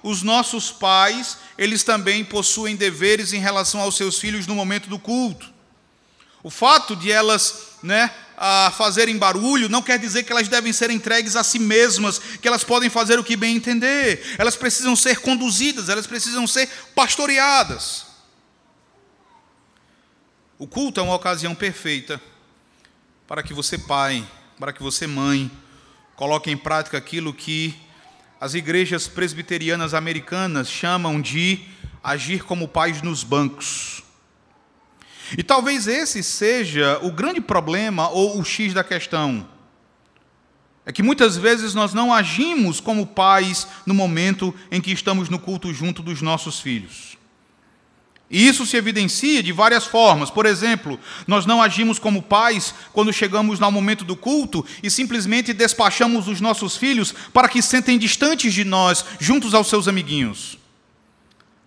os 0.02 0.22
nossos 0.22 0.70
pais, 0.70 1.36
eles 1.58 1.82
também 1.82 2.24
possuem 2.24 2.74
deveres 2.74 3.34
em 3.34 3.40
relação 3.40 3.82
aos 3.82 3.96
seus 3.96 4.18
filhos 4.18 4.46
no 4.46 4.54
momento 4.54 4.88
do 4.88 4.98
culto. 4.98 5.52
O 6.42 6.48
fato 6.48 6.96
de 6.96 7.12
elas, 7.12 7.72
né, 7.82 8.10
a 8.40 8.70
fazerem 8.70 9.18
barulho, 9.18 9.68
não 9.68 9.82
quer 9.82 9.98
dizer 9.98 10.22
que 10.22 10.30
elas 10.30 10.46
devem 10.46 10.72
ser 10.72 10.90
entregues 10.90 11.34
a 11.34 11.42
si 11.42 11.58
mesmas, 11.58 12.20
que 12.40 12.46
elas 12.46 12.62
podem 12.62 12.88
fazer 12.88 13.18
o 13.18 13.24
que 13.24 13.36
bem 13.36 13.56
entender. 13.56 14.36
Elas 14.38 14.54
precisam 14.54 14.94
ser 14.94 15.18
conduzidas, 15.20 15.88
elas 15.88 16.06
precisam 16.06 16.46
ser 16.46 16.68
pastoreadas. 16.94 18.06
O 20.56 20.68
culto 20.68 21.00
é 21.00 21.02
uma 21.02 21.16
ocasião 21.16 21.54
perfeita 21.54 22.20
para 23.26 23.42
que 23.42 23.52
você, 23.52 23.76
pai, 23.76 24.24
para 24.58 24.72
que 24.72 24.82
você, 24.82 25.06
mãe, 25.06 25.50
coloque 26.14 26.50
em 26.50 26.56
prática 26.56 26.96
aquilo 26.96 27.34
que 27.34 27.76
as 28.40 28.54
igrejas 28.54 29.08
presbiterianas 29.08 29.94
americanas 29.94 30.70
chamam 30.70 31.20
de 31.20 31.60
agir 32.02 32.44
como 32.44 32.68
pais 32.68 33.02
nos 33.02 33.24
bancos. 33.24 33.97
E 35.36 35.42
talvez 35.42 35.86
esse 35.86 36.22
seja 36.22 36.98
o 37.02 37.10
grande 37.10 37.40
problema 37.40 38.08
ou 38.08 38.38
o 38.38 38.44
X 38.44 38.72
da 38.72 38.84
questão. 38.84 39.46
É 40.86 40.92
que 40.92 41.02
muitas 41.02 41.36
vezes 41.36 41.74
nós 41.74 41.92
não 41.92 42.12
agimos 42.14 42.80
como 42.80 43.06
pais 43.06 43.66
no 43.84 43.92
momento 43.92 44.54
em 44.70 44.80
que 44.80 44.90
estamos 44.90 45.28
no 45.28 45.38
culto 45.38 45.72
junto 45.74 46.02
dos 46.02 46.22
nossos 46.22 46.60
filhos. 46.60 47.18
E 48.30 48.46
isso 48.46 48.66
se 48.66 48.76
evidencia 48.76 49.42
de 49.42 49.52
várias 49.52 49.86
formas. 49.86 50.30
Por 50.30 50.44
exemplo, 50.44 51.00
nós 51.26 51.46
não 51.46 51.62
agimos 51.62 51.98
como 51.98 52.22
pais 52.22 52.74
quando 52.92 53.12
chegamos 53.12 53.58
no 53.58 53.70
momento 53.70 54.04
do 54.04 54.16
culto 54.16 54.64
e 54.82 54.90
simplesmente 54.90 55.52
despachamos 55.52 56.28
os 56.28 56.40
nossos 56.40 56.76
filhos 56.76 57.14
para 57.32 57.48
que 57.48 57.62
sentem 57.62 57.98
distantes 57.98 58.52
de 58.52 58.64
nós, 58.64 59.04
juntos 59.18 59.54
aos 59.54 59.68
seus 59.68 59.88
amiguinhos. 59.88 60.58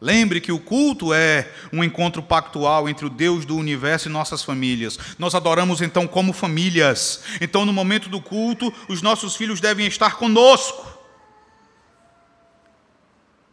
Lembre 0.04 0.42
que 0.42 0.52
o 0.52 0.60
culto 0.60 1.14
é 1.14 1.48
um 1.72 1.84
encontro 1.84 2.24
pactual 2.24 2.90
entre 2.90 3.06
o 3.06 3.10
Deus 3.10 3.46
do 3.46 3.56
universo 3.56 4.10
e 4.10 4.12
nossas 4.12 4.44
famílias. 4.44 4.98
Nós 5.20 5.36
adoramos 5.36 5.80
então 5.80 6.08
como 6.08 6.34
famílias. 6.34 7.22
Então, 7.40 7.68
no 7.68 7.72
momento 7.72 8.10
do 8.10 8.20
culto, 8.20 8.74
os 8.90 9.04
nossos 9.04 9.36
filhos 9.36 9.62
devem 9.62 9.86
estar 9.86 10.18
conosco. 10.18 10.92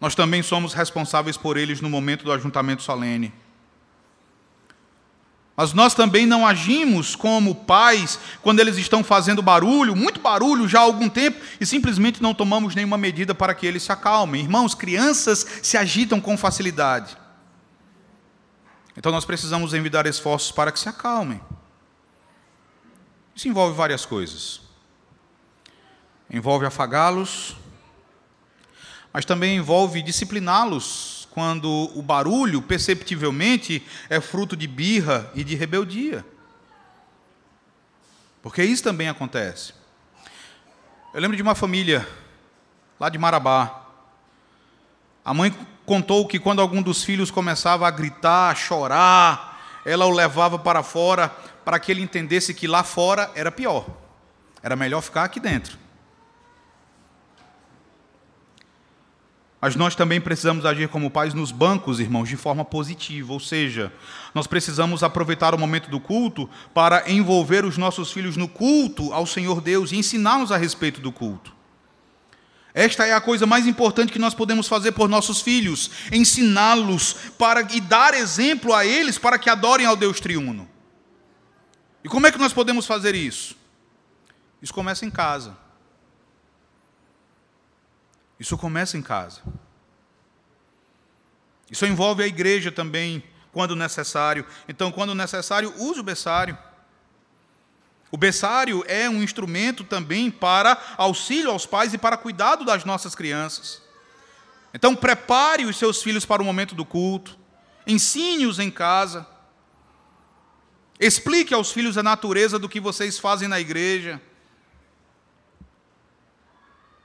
Nós 0.00 0.14
também 0.14 0.42
somos 0.42 0.72
responsáveis 0.72 1.36
por 1.36 1.58
eles 1.58 1.82
no 1.82 1.90
momento 1.90 2.24
do 2.24 2.32
ajuntamento 2.32 2.82
solene. 2.82 3.30
Mas 5.58 5.72
nós 5.72 5.92
também 5.92 6.24
não 6.24 6.46
agimos 6.46 7.16
como 7.16 7.52
pais 7.52 8.16
quando 8.42 8.60
eles 8.60 8.76
estão 8.76 9.02
fazendo 9.02 9.42
barulho, 9.42 9.96
muito 9.96 10.20
barulho 10.20 10.68
já 10.68 10.78
há 10.78 10.82
algum 10.82 11.08
tempo, 11.08 11.44
e 11.60 11.66
simplesmente 11.66 12.22
não 12.22 12.32
tomamos 12.32 12.76
nenhuma 12.76 12.96
medida 12.96 13.34
para 13.34 13.52
que 13.52 13.66
eles 13.66 13.82
se 13.82 13.90
acalmem. 13.90 14.40
Irmãos, 14.40 14.72
crianças 14.72 15.44
se 15.60 15.76
agitam 15.76 16.20
com 16.20 16.38
facilidade. 16.38 17.18
Então 18.96 19.10
nós 19.10 19.24
precisamos 19.24 19.74
enviar 19.74 20.06
esforços 20.06 20.52
para 20.52 20.70
que 20.70 20.78
se 20.78 20.88
acalmem. 20.88 21.40
Isso 23.34 23.48
envolve 23.48 23.76
várias 23.76 24.06
coisas. 24.06 24.60
Envolve 26.30 26.66
afagá-los, 26.66 27.56
mas 29.12 29.24
também 29.24 29.56
envolve 29.56 30.02
discipliná-los 30.02 31.17
quando 31.38 31.88
o 31.94 32.02
barulho, 32.02 32.60
perceptivelmente, 32.60 33.86
é 34.10 34.20
fruto 34.20 34.56
de 34.56 34.66
birra 34.66 35.30
e 35.36 35.44
de 35.44 35.54
rebeldia. 35.54 36.26
Porque 38.42 38.60
isso 38.64 38.82
também 38.82 39.08
acontece. 39.08 39.72
Eu 41.14 41.20
lembro 41.20 41.36
de 41.36 41.42
uma 41.44 41.54
família 41.54 42.04
lá 42.98 43.08
de 43.08 43.16
Marabá. 43.18 43.86
A 45.24 45.32
mãe 45.32 45.56
contou 45.86 46.26
que 46.26 46.40
quando 46.40 46.60
algum 46.60 46.82
dos 46.82 47.04
filhos 47.04 47.30
começava 47.30 47.86
a 47.86 47.90
gritar, 47.92 48.50
a 48.50 48.54
chorar, 48.56 49.80
ela 49.86 50.06
o 50.06 50.10
levava 50.10 50.58
para 50.58 50.82
fora 50.82 51.28
para 51.64 51.78
que 51.78 51.92
ele 51.92 52.02
entendesse 52.02 52.52
que 52.52 52.66
lá 52.66 52.82
fora 52.82 53.30
era 53.36 53.52
pior. 53.52 53.86
Era 54.60 54.74
melhor 54.74 55.02
ficar 55.02 55.22
aqui 55.22 55.38
dentro. 55.38 55.78
Mas 59.60 59.74
nós 59.74 59.96
também 59.96 60.20
precisamos 60.20 60.64
agir 60.64 60.88
como 60.88 61.10
pais 61.10 61.34
nos 61.34 61.50
bancos, 61.50 61.98
irmãos, 61.98 62.28
de 62.28 62.36
forma 62.36 62.64
positiva. 62.64 63.32
Ou 63.32 63.40
seja, 63.40 63.92
nós 64.32 64.46
precisamos 64.46 65.02
aproveitar 65.02 65.54
o 65.54 65.58
momento 65.58 65.90
do 65.90 65.98
culto 65.98 66.48
para 66.72 67.10
envolver 67.10 67.64
os 67.64 67.76
nossos 67.76 68.12
filhos 68.12 68.36
no 68.36 68.46
culto 68.46 69.12
ao 69.12 69.26
Senhor 69.26 69.60
Deus 69.60 69.90
e 69.90 69.96
ensiná-los 69.96 70.52
a 70.52 70.56
respeito 70.56 71.00
do 71.00 71.10
culto. 71.10 71.52
Esta 72.72 73.04
é 73.04 73.12
a 73.12 73.20
coisa 73.20 73.44
mais 73.44 73.66
importante 73.66 74.12
que 74.12 74.18
nós 74.20 74.34
podemos 74.34 74.68
fazer 74.68 74.92
por 74.92 75.08
nossos 75.08 75.40
filhos, 75.40 75.90
ensiná-los 76.12 77.14
para 77.36 77.66
e 77.72 77.80
dar 77.80 78.14
exemplo 78.14 78.72
a 78.72 78.86
eles 78.86 79.18
para 79.18 79.38
que 79.38 79.50
adorem 79.50 79.84
ao 79.84 79.96
Deus 79.96 80.20
triuno. 80.20 80.68
E 82.04 82.08
como 82.08 82.28
é 82.28 82.30
que 82.30 82.38
nós 82.38 82.52
podemos 82.52 82.86
fazer 82.86 83.16
isso? 83.16 83.56
Isso 84.62 84.72
começa 84.72 85.04
em 85.04 85.10
casa. 85.10 85.56
Isso 88.38 88.56
começa 88.56 88.96
em 88.96 89.02
casa. 89.02 89.40
Isso 91.70 91.84
envolve 91.84 92.22
a 92.22 92.26
igreja 92.26 92.72
também, 92.72 93.22
quando 93.52 93.76
necessário. 93.76 94.46
Então, 94.68 94.90
quando 94.90 95.14
necessário, 95.14 95.74
use 95.76 96.00
o 96.00 96.04
berçário. 96.04 96.56
O 98.10 98.16
berçário 98.16 98.82
é 98.86 99.08
um 99.08 99.22
instrumento 99.22 99.84
também 99.84 100.30
para 100.30 100.80
auxílio 100.96 101.50
aos 101.50 101.66
pais 101.66 101.92
e 101.92 101.98
para 101.98 102.16
cuidado 102.16 102.64
das 102.64 102.84
nossas 102.84 103.14
crianças. 103.14 103.82
Então, 104.72 104.94
prepare 104.94 105.64
os 105.64 105.76
seus 105.76 106.02
filhos 106.02 106.24
para 106.24 106.40
o 106.40 106.44
momento 106.44 106.74
do 106.74 106.84
culto, 106.84 107.38
ensine-os 107.86 108.58
em 108.58 108.70
casa, 108.70 109.26
explique 111.00 111.52
aos 111.52 111.70
filhos 111.70 111.98
a 111.98 112.02
natureza 112.02 112.58
do 112.58 112.68
que 112.68 112.80
vocês 112.80 113.18
fazem 113.18 113.48
na 113.48 113.60
igreja. 113.60 114.20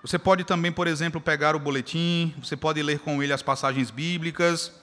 Você 0.03 0.19
pode 0.19 0.43
também, 0.43 0.69
por 0.69 0.85
exemplo, 0.85 1.21
pegar 1.21 1.55
o 1.55 1.59
boletim, 1.59 2.35
você 2.43 2.57
pode 2.57 2.83
ler 2.83 2.99
com 2.99 3.23
ele 3.23 3.31
as 3.31 3.41
passagens 3.41 3.89
bíblicas, 3.89 4.73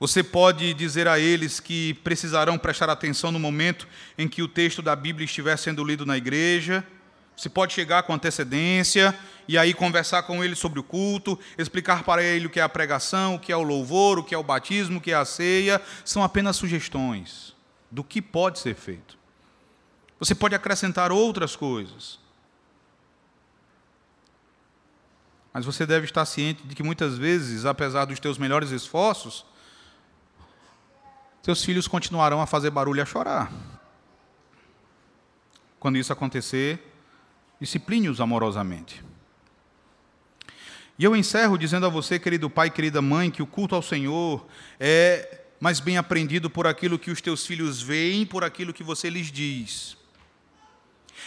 você 0.00 0.24
pode 0.24 0.74
dizer 0.74 1.06
a 1.06 1.20
eles 1.20 1.60
que 1.60 1.94
precisarão 2.02 2.58
prestar 2.58 2.90
atenção 2.90 3.30
no 3.30 3.38
momento 3.38 3.86
em 4.18 4.26
que 4.26 4.42
o 4.42 4.48
texto 4.48 4.82
da 4.82 4.96
Bíblia 4.96 5.24
estiver 5.24 5.56
sendo 5.56 5.84
lido 5.84 6.04
na 6.04 6.16
igreja. 6.16 6.84
Você 7.36 7.48
pode 7.48 7.72
chegar 7.72 8.02
com 8.02 8.12
antecedência 8.12 9.16
e 9.46 9.56
aí 9.56 9.72
conversar 9.72 10.24
com 10.24 10.42
ele 10.42 10.56
sobre 10.56 10.80
o 10.80 10.82
culto, 10.82 11.38
explicar 11.56 12.02
para 12.02 12.20
ele 12.20 12.46
o 12.46 12.50
que 12.50 12.58
é 12.58 12.62
a 12.64 12.68
pregação, 12.68 13.36
o 13.36 13.38
que 13.38 13.52
é 13.52 13.56
o 13.56 13.62
louvor, 13.62 14.18
o 14.18 14.24
que 14.24 14.34
é 14.34 14.38
o 14.38 14.42
batismo, 14.42 14.98
o 14.98 15.00
que 15.00 15.12
é 15.12 15.14
a 15.14 15.24
ceia. 15.24 15.80
São 16.04 16.24
apenas 16.24 16.56
sugestões 16.56 17.54
do 17.88 18.02
que 18.02 18.20
pode 18.20 18.58
ser 18.58 18.74
feito. 18.74 19.16
Você 20.18 20.34
pode 20.34 20.56
acrescentar 20.56 21.12
outras 21.12 21.54
coisas. 21.54 22.23
Mas 25.54 25.64
você 25.64 25.86
deve 25.86 26.04
estar 26.04 26.26
ciente 26.26 26.66
de 26.66 26.74
que 26.74 26.82
muitas 26.82 27.16
vezes, 27.16 27.64
apesar 27.64 28.06
dos 28.06 28.18
teus 28.18 28.36
melhores 28.36 28.72
esforços, 28.72 29.46
teus 31.44 31.64
filhos 31.64 31.86
continuarão 31.86 32.40
a 32.40 32.46
fazer 32.46 32.70
barulho 32.70 32.98
e 32.98 33.02
a 33.02 33.06
chorar. 33.06 33.52
Quando 35.78 35.96
isso 35.96 36.12
acontecer, 36.12 36.84
discipline-os 37.60 38.20
amorosamente. 38.20 39.04
E 40.98 41.04
eu 41.04 41.14
encerro 41.14 41.56
dizendo 41.56 41.86
a 41.86 41.88
você, 41.88 42.18
querido 42.18 42.50
pai, 42.50 42.68
querida 42.68 43.00
mãe, 43.00 43.30
que 43.30 43.42
o 43.42 43.46
culto 43.46 43.76
ao 43.76 43.82
Senhor 43.82 44.44
é 44.80 45.42
mais 45.60 45.78
bem 45.78 45.96
aprendido 45.96 46.50
por 46.50 46.66
aquilo 46.66 46.98
que 46.98 47.12
os 47.12 47.20
teus 47.20 47.46
filhos 47.46 47.80
veem, 47.80 48.26
por 48.26 48.42
aquilo 48.42 48.72
que 48.72 48.82
você 48.82 49.08
lhes 49.08 49.30
diz. 49.30 49.96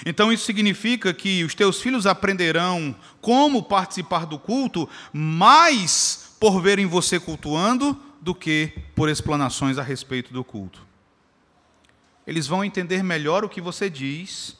Então 0.05 0.31
isso 0.31 0.45
significa 0.45 1.13
que 1.13 1.43
os 1.43 1.55
teus 1.55 1.81
filhos 1.81 2.05
aprenderão 2.05 2.95
como 3.21 3.63
participar 3.63 4.25
do 4.25 4.37
culto 4.37 4.87
mais 5.11 6.35
por 6.39 6.61
verem 6.61 6.85
você 6.85 7.19
cultuando 7.19 7.99
do 8.21 8.35
que 8.35 8.73
por 8.95 9.09
explanações 9.09 9.77
a 9.77 9.83
respeito 9.83 10.33
do 10.33 10.43
culto. 10.43 10.85
Eles 12.25 12.45
vão 12.45 12.63
entender 12.63 13.03
melhor 13.03 13.43
o 13.43 13.49
que 13.49 13.61
você 13.61 13.89
diz 13.89 14.57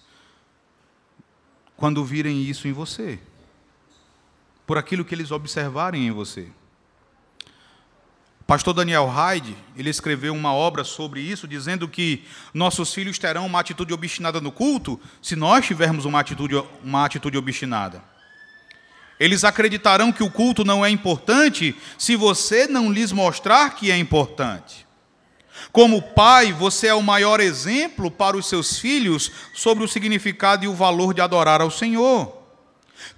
quando 1.76 2.04
virem 2.04 2.41
isso 2.41 2.67
em 2.67 2.71
você, 2.71 3.19
por 4.65 4.78
aquilo 4.78 5.06
que 5.06 5.13
eles 5.13 5.32
observarem 5.32 6.08
em 6.08 6.12
você. 6.12 6.47
Pastor 8.47 8.73
Daniel 8.73 9.07
Hyde, 9.07 9.57
ele 9.75 9.89
escreveu 9.89 10.33
uma 10.33 10.53
obra 10.53 10.86
sobre 10.86 11.19
isso, 11.19 11.45
dizendo 11.45 11.86
que 11.86 12.23
nossos 12.53 12.93
filhos 12.93 13.19
terão 13.19 13.45
uma 13.45 13.60
atitude 13.60 13.93
obstinada 13.93 14.39
no 14.39 14.53
culto 14.53 14.97
se 15.21 15.36
nós 15.36 15.65
tivermos 15.65 16.05
uma 16.05 16.21
atitude, 16.21 16.63
uma 16.81 17.03
atitude 17.03 17.38
obstinada. 17.38 18.01
Eles 19.19 19.43
acreditarão 19.43 20.13
que 20.13 20.23
o 20.23 20.31
culto 20.31 20.63
não 20.63 20.86
é 20.86 20.89
importante 20.89 21.75
se 21.97 22.15
você 22.15 22.67
não 22.67 22.89
lhes 22.89 23.12
mostrar 23.12 23.71
que 23.75 23.91
é 23.91 23.98
importante. 23.98 24.87
Como 25.73 26.02
pai, 26.02 26.54
você 26.54 26.87
é 26.87 26.93
o 26.93 27.04
maior 27.04 27.41
exemplo 27.41 28.10
para 28.10 28.37
os 28.37 28.48
seus 28.48 28.79
filhos 28.79 29.29
sobre 29.54 29.83
o 29.83 29.89
significado 29.89 30.63
e 30.63 30.69
o 30.69 30.73
valor 30.73 31.13
de 31.13 31.19
adorar 31.19 31.60
ao 31.60 31.69
Senhor. 31.69 32.46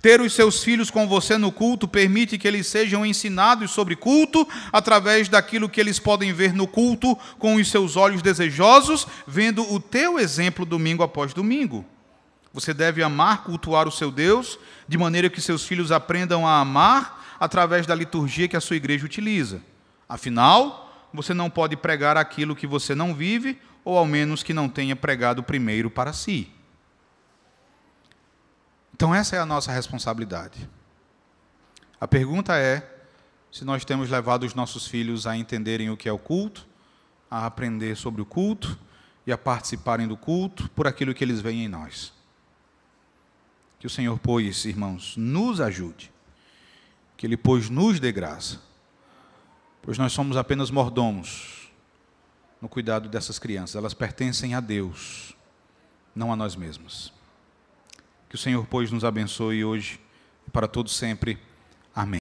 Ter 0.02 0.22
os 0.22 0.34
seus 0.34 0.64
filhos 0.64 0.90
com 0.90 1.08
você 1.08 1.38
no 1.38 1.52
culto 1.52 1.88
permite 1.88 2.38
que 2.38 2.48
eles 2.48 2.68
sejam 2.68 3.06
ensinados 3.06 3.72
sobre 3.72 3.96
culto 3.96 4.48
através 4.72 5.28
daquilo 5.28 5.70
que 5.70 5.80
eles 5.80 6.00
podem 6.00 6.32
ver 6.34 6.54
no 6.54 6.68
culto 6.68 7.18
com 7.38 7.56
os 7.56 7.70
seus 7.70 7.96
olhos 7.96 8.22
desejosos, 8.22 9.08
vendo 9.28 9.62
o 9.74 9.80
teu 9.80 10.20
exemplo 10.20 10.66
domingo 10.66 11.04
após 11.04 11.34
domingo. 11.34 11.86
Você 12.54 12.74
deve 12.74 13.04
amar, 13.04 13.44
cultuar 13.44 13.88
o 13.88 13.92
seu 13.92 14.12
Deus, 14.12 14.58
de 14.88 14.98
maneira 14.98 15.30
que 15.30 15.42
seus 15.42 15.66
filhos 15.66 15.92
aprendam 15.92 16.48
a 16.48 16.60
amar 16.60 17.38
através 17.40 17.86
da 17.86 17.96
liturgia 17.96 18.48
que 18.48 18.58
a 18.58 18.62
sua 18.62 18.76
igreja 18.76 19.06
utiliza. 19.06 19.62
Afinal, 20.08 21.08
você 21.14 21.34
não 21.34 21.50
pode 21.50 21.76
pregar 21.76 22.18
aquilo 22.18 22.56
que 22.56 22.68
você 22.68 22.96
não 22.96 23.14
vive, 23.14 23.58
ou 23.86 23.98
ao 23.98 24.06
menos 24.06 24.44
que 24.44 24.54
não 24.54 24.68
tenha 24.68 24.96
pregado 24.96 25.44
primeiro 25.44 25.90
para 25.90 26.14
si. 26.14 26.50
Então, 29.00 29.16
essa 29.16 29.38
é 29.38 29.40
a 29.40 29.46
nossa 29.46 29.72
responsabilidade. 29.72 30.70
A 32.02 32.06
pergunta 32.06 32.58
é 32.58 33.00
se 33.50 33.64
nós 33.64 33.86
temos 33.86 34.10
levado 34.10 34.44
os 34.44 34.54
nossos 34.54 34.88
filhos 34.88 35.26
a 35.26 35.38
entenderem 35.38 35.90
o 35.90 35.96
que 35.96 36.10
é 36.10 36.12
o 36.12 36.20
culto, 36.20 36.68
a 37.32 37.46
aprender 37.46 37.96
sobre 37.96 38.22
o 38.22 38.26
culto 38.26 38.78
e 39.26 39.32
a 39.32 39.38
participarem 39.38 40.06
do 40.06 40.18
culto 40.18 40.70
por 40.72 40.86
aquilo 40.86 41.14
que 41.14 41.24
eles 41.24 41.40
veem 41.40 41.64
em 41.64 41.68
nós. 41.70 42.12
Que 43.80 43.88
o 43.88 43.90
Senhor, 43.90 44.20
pois, 44.20 44.66
irmãos, 44.66 45.16
nos 45.16 45.62
ajude. 45.62 46.12
Que 47.16 47.26
Ele, 47.26 47.38
pois, 47.38 47.70
nos 47.70 48.02
dê 48.02 48.12
graça. 48.12 48.60
Pois 49.82 49.98
nós 49.98 50.12
somos 50.12 50.36
apenas 50.36 50.70
mordomos 50.70 51.72
no 52.62 52.68
cuidado 52.68 53.08
dessas 53.08 53.40
crianças. 53.40 53.78
Elas 53.78 53.94
pertencem 53.94 54.56
a 54.56 54.60
Deus, 54.60 55.38
não 56.14 56.34
a 56.34 56.36
nós 56.36 56.54
mesmos. 56.54 57.18
Que 58.30 58.36
o 58.36 58.38
Senhor, 58.38 58.66
pois, 58.70 58.92
nos 58.92 59.04
abençoe 59.04 59.66
hoje 59.66 60.00
e 60.48 60.52
para 60.52 60.68
todos 60.68 60.96
sempre. 60.96 61.40
Amém. 61.96 62.18